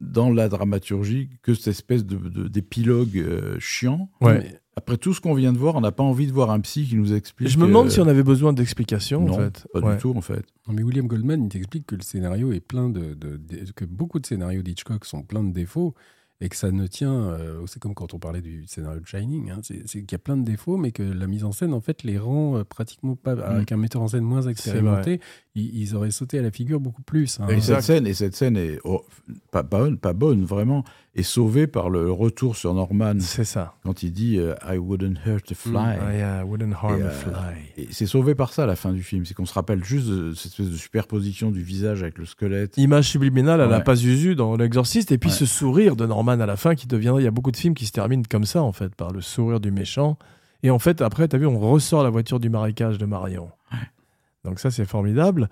[0.02, 4.10] dans la dramaturgie que cette espèce de- de- d'épilogue euh, chiant.
[4.22, 4.40] Ouais.
[4.40, 6.60] Mais- Après tout ce qu'on vient de voir, on n'a pas envie de voir un
[6.60, 7.48] psy qui nous explique.
[7.48, 9.66] Je me demande euh, si on avait besoin d'explications, en fait.
[9.72, 9.96] pas Ouais.
[9.96, 10.44] du tout en fait.
[10.68, 13.86] Non, mais William Goldman, il t'explique que le scénario est plein de, de- de- que
[13.86, 15.94] beaucoup de scénarios d'Hitchcock sont pleins de défauts
[16.42, 17.14] et que ça ne tient.
[17.14, 20.16] euh, c'est comme quand on parlait du scénario de Shining, hein, c'est c'est qu'il y
[20.16, 22.64] a plein de défauts, mais que la mise en scène, en fait, les rend euh,
[22.66, 23.32] pratiquement pas.
[23.32, 25.22] Avec un metteur en scène moins expérimenté,
[25.56, 27.40] ils, ils auraient sauté à la figure beaucoup plus.
[27.40, 27.48] hein.
[27.48, 27.76] Et Exact.
[27.76, 29.06] cette scène, et cette scène est oh,
[29.52, 30.84] pas, bonne, pas bonne, vraiment,
[31.16, 33.76] est sauvée par le retour sur Norman C'est ça.
[33.84, 35.74] quand il dit euh, I wouldn't hurt a fly.
[35.74, 37.56] I uh, wouldn't harm Et, a euh, fly.
[37.78, 39.26] Et c'est sauvé par ça à la fin du film.
[39.26, 42.78] C'est qu'on se rappelle juste de cette espèce de superposition du visage avec le squelette.
[42.78, 43.84] Image subliminale à la Ouais.
[43.84, 45.36] pas Zuzu dans L'Exorciste, et puis Ouais.
[45.36, 47.16] ce sourire de Norman à la fin qui devient.
[47.18, 49.22] Il y a beaucoup de films qui se terminent comme ça, en fait, par le
[49.22, 50.18] sourire du méchant.
[50.64, 53.50] Et en fait, après, t'as vu, on ressort la voiture du marécage de Marion.
[54.44, 55.50] Donc ça, c'est formidable.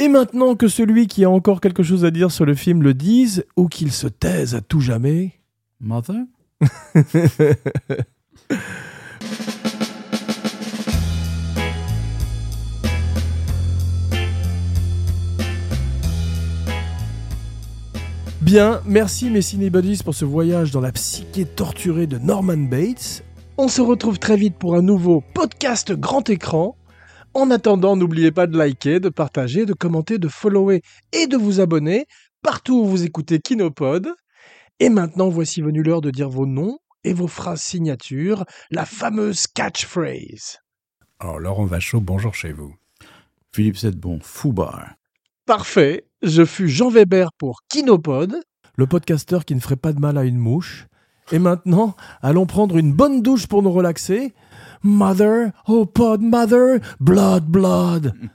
[0.00, 2.94] Et maintenant que celui qui a encore quelque chose à dire sur le film le
[2.94, 5.34] dise, ou qu'il se taise à tout jamais.
[5.80, 6.16] Mother?
[18.40, 23.22] Bien, merci mes cinébuddies pour ce voyage dans la psyché torturée de Norman Bates.
[23.58, 26.76] On se retrouve très vite pour un nouveau podcast grand écran.
[27.34, 30.82] En attendant, n'oubliez pas de liker, de partager, de commenter, de follower
[31.12, 32.06] et de vous abonner
[32.44, 34.08] partout où vous écoutez Kinopod.
[34.78, 39.48] Et maintenant, voici venu l'heure de dire vos noms et vos phrases signatures, la fameuse
[39.48, 40.58] catchphrase.
[41.18, 42.74] Alors, Laurent Vachaud, bonjour chez vous.
[43.52, 44.94] Philippe Sedbon, Foubar.
[45.46, 48.40] Parfait, je fus Jean Weber pour Kinopod,
[48.76, 50.86] le podcasteur qui ne ferait pas de mal à une mouche.
[51.32, 54.34] Et maintenant, allons prendre une bonne douche pour nous relaxer.
[54.84, 58.28] Mother, oh pod mother, blood, blood.